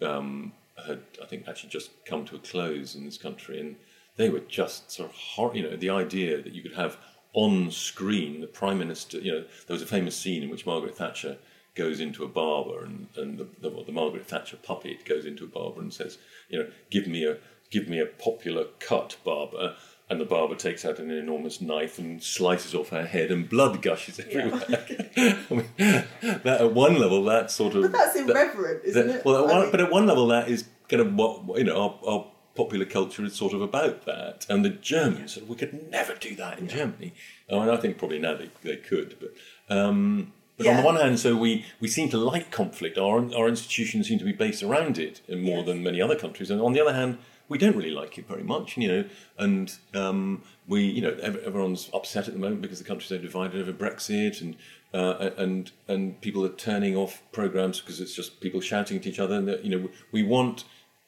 um, 0.00 0.52
had, 0.86 1.02
I 1.22 1.26
think, 1.26 1.48
actually 1.48 1.70
just 1.70 1.90
come 2.06 2.24
to 2.24 2.36
a 2.36 2.38
close 2.38 2.94
in 2.94 3.04
this 3.04 3.18
country, 3.18 3.60
and 3.60 3.76
they 4.16 4.28
were 4.28 4.40
just 4.40 4.90
sort 4.90 5.10
of 5.10 5.16
hor- 5.16 5.54
you 5.54 5.62
know 5.62 5.76
the 5.76 5.90
idea 5.90 6.40
that 6.42 6.52
you 6.52 6.62
could 6.62 6.74
have 6.74 6.96
on 7.32 7.70
screen 7.70 8.40
the 8.40 8.46
prime 8.46 8.78
minister 8.78 9.18
you 9.18 9.32
know 9.32 9.44
there 9.66 9.74
was 9.74 9.82
a 9.82 9.86
famous 9.86 10.16
scene 10.16 10.42
in 10.42 10.50
which 10.50 10.66
margaret 10.66 10.96
thatcher 10.96 11.36
goes 11.74 11.98
into 11.98 12.22
a 12.22 12.28
barber 12.28 12.84
and, 12.84 13.08
and 13.16 13.38
the, 13.38 13.48
the, 13.60 13.84
the 13.84 13.92
margaret 13.92 14.26
thatcher 14.26 14.56
puppet 14.56 15.04
goes 15.04 15.24
into 15.24 15.44
a 15.44 15.48
barber 15.48 15.80
and 15.80 15.92
says 15.92 16.18
you 16.48 16.58
know 16.58 16.68
give 16.90 17.06
me 17.06 17.24
a 17.24 17.36
give 17.70 17.88
me 17.88 17.98
a 17.98 18.06
popular 18.06 18.66
cut 18.78 19.16
barber 19.24 19.74
and 20.10 20.20
the 20.20 20.24
barber 20.24 20.54
takes 20.54 20.84
out 20.84 20.98
an 20.98 21.10
enormous 21.10 21.60
knife 21.60 21.98
and 21.98 22.22
slices 22.22 22.74
off 22.74 22.90
her 22.90 23.06
head, 23.06 23.30
and 23.30 23.48
blood 23.48 23.80
gushes 23.80 24.20
everywhere. 24.20 24.84
Yeah. 25.16 25.38
I 25.50 25.54
mean, 25.54 25.68
that 25.78 26.60
at 26.60 26.74
one 26.74 26.98
level, 26.98 27.24
that 27.24 27.50
sort 27.50 27.74
of. 27.74 27.82
But 27.82 27.92
that's 27.92 28.16
irreverent, 28.16 28.82
that, 28.82 28.88
isn't 28.88 29.06
that, 29.06 29.16
it? 29.16 29.24
Well, 29.24 29.48
at 29.48 29.54
one, 29.54 29.70
but 29.70 29.80
at 29.80 29.90
one 29.90 30.06
level, 30.06 30.26
that 30.28 30.48
is 30.48 30.64
kind 30.88 31.00
of 31.00 31.14
what 31.14 31.58
you 31.58 31.64
know. 31.64 31.80
Our, 31.80 32.12
our 32.12 32.26
popular 32.54 32.84
culture 32.84 33.24
is 33.24 33.34
sort 33.34 33.52
of 33.52 33.60
about 33.60 34.06
that. 34.06 34.46
And 34.48 34.64
the 34.64 34.70
Germans, 34.70 35.34
said, 35.34 35.48
we 35.48 35.56
could 35.56 35.90
never 35.90 36.14
do 36.14 36.34
that 36.36 36.58
in 36.58 36.68
Germany. 36.68 37.12
Oh, 37.48 37.60
and 37.60 37.70
I 37.70 37.76
think 37.76 37.98
probably 37.98 38.18
now 38.18 38.36
they, 38.36 38.50
they 38.62 38.76
could. 38.76 39.16
But, 39.20 39.76
um, 39.76 40.32
but 40.56 40.66
yeah. 40.66 40.72
on 40.72 40.76
the 40.78 40.82
one 40.84 40.96
hand, 40.96 41.18
so 41.18 41.36
we, 41.36 41.66
we 41.80 41.88
seem 41.88 42.08
to 42.10 42.18
like 42.18 42.50
conflict. 42.50 42.96
Our, 42.96 43.34
our 43.34 43.48
institutions 43.48 44.08
seem 44.08 44.18
to 44.18 44.24
be 44.24 44.32
based 44.32 44.62
around 44.62 44.98
it 44.98 45.20
more 45.28 45.58
yes. 45.58 45.66
than 45.66 45.82
many 45.82 46.00
other 46.00 46.16
countries. 46.16 46.50
And 46.50 46.60
on 46.60 46.72
the 46.72 46.80
other 46.80 46.94
hand, 46.94 47.18
we 47.48 47.58
don't 47.58 47.76
really 47.76 47.90
like 47.90 48.16
it 48.18 48.26
very 48.26 48.42
much, 48.42 48.76
you 48.76 48.88
know, 48.88 49.04
and 49.38 49.76
um, 49.94 50.42
we, 50.66 50.82
you 50.82 51.02
know, 51.02 51.10
everyone's 51.20 51.90
upset 51.92 52.26
at 52.26 52.34
the 52.34 52.40
moment 52.40 52.62
because 52.62 52.78
the 52.78 52.84
country's 52.84 53.08
so 53.08 53.18
divided 53.18 53.60
over 53.60 53.72
Brexit, 53.72 54.40
and 54.40 54.56
uh, 54.94 55.30
and 55.36 55.72
and 55.86 56.20
people 56.20 56.44
are 56.44 56.50
turning 56.50 56.96
off 56.96 57.22
programs 57.32 57.80
because 57.80 58.00
it's 58.00 58.14
just 58.14 58.40
people 58.40 58.60
shouting 58.60 58.96
at 58.96 59.06
each 59.06 59.18
other, 59.18 59.34
and 59.34 59.64
you 59.64 59.76
know, 59.76 59.90
we 60.10 60.22
want 60.22 60.64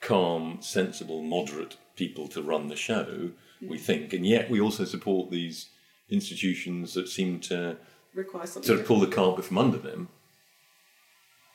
calm, 0.07 0.59
sensible, 0.61 1.21
moderate 1.21 1.77
people 1.97 2.29
to 2.29 2.41
run 2.41 2.69
the 2.69 2.77
show, 2.77 3.31
we 3.61 3.77
think, 3.77 4.13
and 4.13 4.25
yet 4.25 4.49
we 4.49 4.61
also 4.61 4.85
support 4.85 5.31
these 5.31 5.71
institutions 6.09 6.95
that 6.95 7.09
seem 7.09 7.41
to 7.41 7.77
require 8.15 8.47
something 8.47 8.67
sort 8.67 8.81
of 8.81 8.87
pull 8.87 9.01
the 9.01 9.07
carpet 9.09 9.45
from 9.45 9.59
under 9.59 9.79
them. 9.79 10.09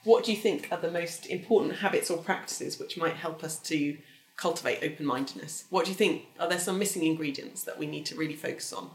What 0.04 0.26
do 0.26 0.32
you 0.32 0.38
think 0.38 0.68
are 0.70 0.80
the 0.80 0.92
most 0.92 1.28
important 1.28 1.78
habits 1.78 2.10
or 2.10 2.18
practices 2.18 2.78
which 2.78 2.98
might 2.98 3.16
help 3.16 3.44
us 3.44 3.58
to 3.60 3.98
cultivate 4.36 4.84
open 4.84 5.06
mindedness? 5.06 5.66
What 5.70 5.86
do 5.86 5.92
you 5.92 5.98
think? 5.98 6.26
Are 6.40 6.50
there 6.50 6.60
some 6.60 6.80
missing 6.80 7.06
ingredients 7.06 7.64
that 7.64 7.80
we 7.80 7.86
need 7.86 8.06
to 8.08 8.16
really 8.16 8.36
focus 8.36 8.74
on, 8.74 8.90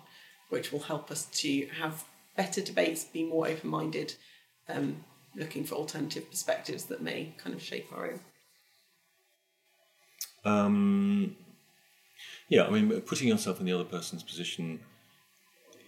which 0.51 0.71
will 0.71 0.81
help 0.81 1.11
us 1.11 1.27
to 1.27 1.67
have 1.81 2.05
better 2.37 2.61
debates, 2.61 3.05
be 3.05 3.25
more 3.25 3.47
open 3.47 3.71
minded, 3.71 4.17
um, 4.69 5.05
looking 5.35 5.65
for 5.65 5.77
alternative 5.77 6.29
perspectives 6.29 6.85
that 6.87 7.01
may 7.01 7.35
kind 7.39 7.55
of 7.55 7.63
shape 7.63 7.87
our 7.95 8.11
own? 8.11 8.21
Um, 10.47 11.37
yeah, 12.49 12.65
I 12.65 12.71
mean, 12.71 13.01
putting 13.03 13.29
yourself 13.29 13.61
in 13.61 13.67
the 13.67 13.73
other 13.73 13.85
person's 13.85 14.23
position 14.23 14.81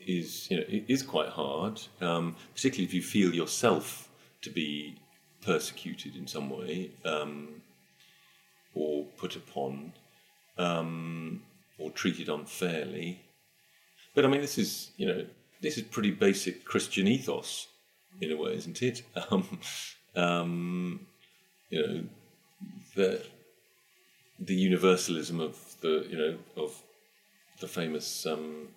is, 0.07 0.51
you 0.51 0.57
know, 0.59 0.65
is 0.69 1.03
quite 1.03 1.29
hard, 1.29 1.81
um, 2.01 2.37
particularly 2.55 2.85
if 2.85 2.95
you 2.95 3.03
feel 3.03 3.35
yourself 3.35 4.09
to 4.43 4.51
be 4.51 4.97
persecuted 5.43 6.17
in 6.17 6.27
some 6.27 6.51
way. 6.51 6.91
Um, 7.05 7.63
or 8.79 9.05
put 9.17 9.37
upon 9.37 9.93
um, 10.57 11.43
or 11.79 11.91
treated 11.91 12.29
unfairly. 12.29 13.21
But 14.15 14.25
I 14.25 14.29
mean, 14.29 14.41
this 14.41 14.59
is 14.59 14.91
you 14.97 15.07
know 15.07 15.27
this 15.61 15.77
is 15.77 15.85
pretty 15.85 16.13
basic 16.13 16.65
Christian 16.65 17.09
ethos 17.09 17.69
in 18.21 18.33
a 18.33 18.37
way, 18.37 18.55
isn't 18.55 18.83
it? 18.83 19.03
Um, 19.31 19.61
um, 20.17 21.07
you 21.71 21.87
know 21.87 22.05
the 22.95 23.23
the 24.49 24.55
universalism 24.55 25.41
of 25.41 25.57
the 25.83 26.07
you 26.11 26.19
know 26.19 26.39
of 26.57 26.83
the 27.61 27.69
famous 27.69 28.27
um, 28.27 28.69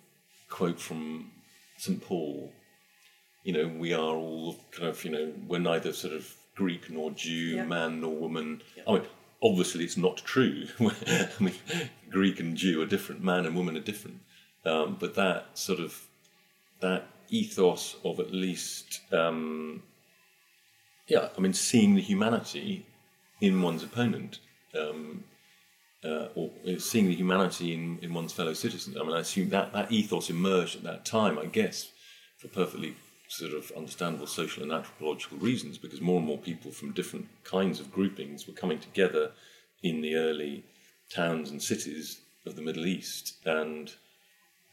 quote 0.48 0.78
from 0.78 1.30
St 1.78 2.00
Paul. 2.00 2.52
You 3.42 3.54
know, 3.54 3.68
we 3.76 3.92
are 3.92 4.14
all 4.14 4.56
kind 4.70 4.88
of 4.88 5.04
you 5.04 5.10
know 5.10 5.32
we're 5.48 5.58
neither 5.58 5.92
sort 5.92 6.12
of 6.12 6.32
Greek 6.54 6.90
nor 6.90 7.10
Jew, 7.10 7.56
yeah. 7.56 7.64
man 7.64 8.00
nor 8.00 8.14
woman. 8.14 8.62
Yeah. 8.76 8.84
I 8.86 8.92
mean, 8.92 9.02
obviously 9.42 9.84
it's 9.84 9.96
not 9.96 10.18
true. 10.18 10.66
I 10.80 11.28
mean, 11.40 11.54
Greek 12.10 12.38
and 12.38 12.56
Jew 12.56 12.82
are 12.82 12.86
different, 12.86 13.24
man 13.24 13.46
and 13.46 13.56
woman 13.56 13.76
are 13.76 13.80
different. 13.80 14.20
Um, 14.64 14.96
but 15.00 15.14
that 15.16 15.58
sort 15.58 15.80
of 15.80 16.06
that 16.80 17.08
ethos 17.30 17.96
of 18.04 18.20
at 18.20 18.32
least, 18.32 19.00
um, 19.12 19.82
yeah, 21.08 21.28
I 21.36 21.40
mean, 21.40 21.54
seeing 21.54 21.94
the 21.94 22.02
humanity 22.02 22.86
in 23.40 23.62
one's 23.62 23.82
opponent, 23.82 24.38
um, 24.78 25.24
uh, 26.04 26.28
or 26.34 26.50
seeing 26.78 27.06
the 27.06 27.14
humanity 27.14 27.74
in, 27.74 27.98
in 28.02 28.12
one's 28.12 28.32
fellow 28.32 28.54
citizens. 28.54 28.96
I 28.96 29.02
mean, 29.02 29.12
I 29.12 29.20
assume 29.20 29.50
that 29.50 29.72
that 29.72 29.92
ethos 29.92 30.30
emerged 30.30 30.76
at 30.76 30.82
that 30.82 31.04
time, 31.04 31.38
I 31.38 31.46
guess, 31.46 31.90
for 32.38 32.48
perfectly 32.48 32.96
sort 33.28 33.52
of 33.52 33.72
understandable 33.76 34.26
social 34.26 34.62
and 34.62 34.72
anthropological 34.72 35.38
reasons, 35.38 35.78
because 35.78 36.00
more 36.00 36.18
and 36.18 36.26
more 36.26 36.38
people 36.38 36.70
from 36.70 36.92
different 36.92 37.26
kinds 37.44 37.80
of 37.80 37.92
groupings 37.92 38.46
were 38.46 38.52
coming 38.52 38.78
together 38.78 39.30
in 39.82 40.00
the 40.00 40.16
early 40.16 40.64
towns 41.10 41.50
and 41.50 41.62
cities 41.62 42.20
of 42.46 42.56
the 42.56 42.62
Middle 42.62 42.86
East, 42.86 43.36
and 43.44 43.92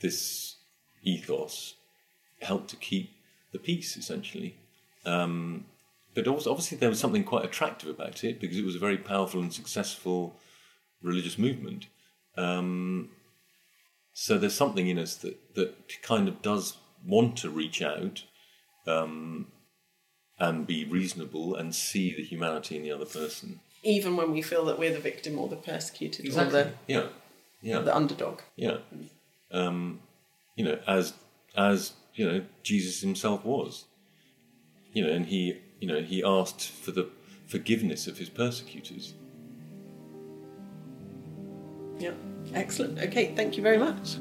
this 0.02 0.56
ethos 1.04 1.76
helped 2.42 2.70
to 2.70 2.76
keep 2.76 3.12
the 3.52 3.60
peace 3.60 3.96
essentially. 3.98 4.56
Um, 5.06 5.66
but 6.16 6.28
also, 6.28 6.52
obviously, 6.52 6.78
there 6.78 6.90
was 6.90 7.00
something 7.00 7.24
quite 7.24 7.46
attractive 7.46 7.90
about 7.90 8.24
it 8.24 8.42
because 8.42 8.58
it 8.58 8.66
was 8.66 8.76
a 8.76 8.80
very 8.80 8.98
powerful 8.98 9.42
and 9.42 9.54
successful 9.54 10.36
religious 11.02 11.38
movement. 11.38 11.88
Um, 12.38 13.10
so 14.14 14.38
there's 14.38 14.56
something 14.56 14.88
in 14.88 15.00
us 15.00 15.16
that, 15.16 15.56
that 15.56 16.02
kind 16.02 16.28
of 16.28 16.42
does 16.42 16.78
want 17.06 17.38
to 17.38 17.50
reach 17.50 17.82
out 17.82 18.24
um, 18.88 19.48
and 20.38 20.68
be 20.68 20.86
reasonable 20.86 21.56
and 21.56 21.74
see 21.74 22.14
the 22.16 22.24
humanity 22.24 22.76
in 22.76 22.84
the 22.84 22.92
other 22.92 23.06
person. 23.06 23.60
Even 23.84 24.18
when 24.18 24.32
we 24.32 24.42
feel 24.42 24.66
that 24.66 24.78
we're 24.78 24.94
the 24.94 25.00
victim 25.00 25.40
or 25.40 25.48
the 25.48 25.56
persecuted 25.56 26.26
exactly. 26.26 26.60
or 26.60 26.64
the 26.64 26.72
yeah, 26.88 27.08
yeah, 27.62 27.80
the 27.80 27.96
underdog. 27.96 28.40
Yeah, 28.58 28.78
um, 29.52 30.02
you 30.56 30.66
know, 30.66 30.80
as 30.86 31.14
as 31.56 31.94
you 32.14 32.30
know, 32.30 32.42
Jesus 32.62 33.02
himself 33.02 33.46
was. 33.46 33.86
You 34.92 35.06
know, 35.06 35.14
and 35.14 35.28
he 35.28 35.62
you 35.80 35.88
know 35.88 36.02
he 36.02 36.22
asked 36.24 36.70
for 36.70 36.92
the 36.92 37.10
forgiveness 37.48 38.06
of 38.06 38.18
his 38.18 38.30
persecutors. 38.30 39.14
Yeah, 42.00 42.12
excellent. 42.54 42.98
Okay, 43.00 43.34
thank 43.36 43.58
you 43.58 43.64
very 43.64 43.78
much. 43.78 44.18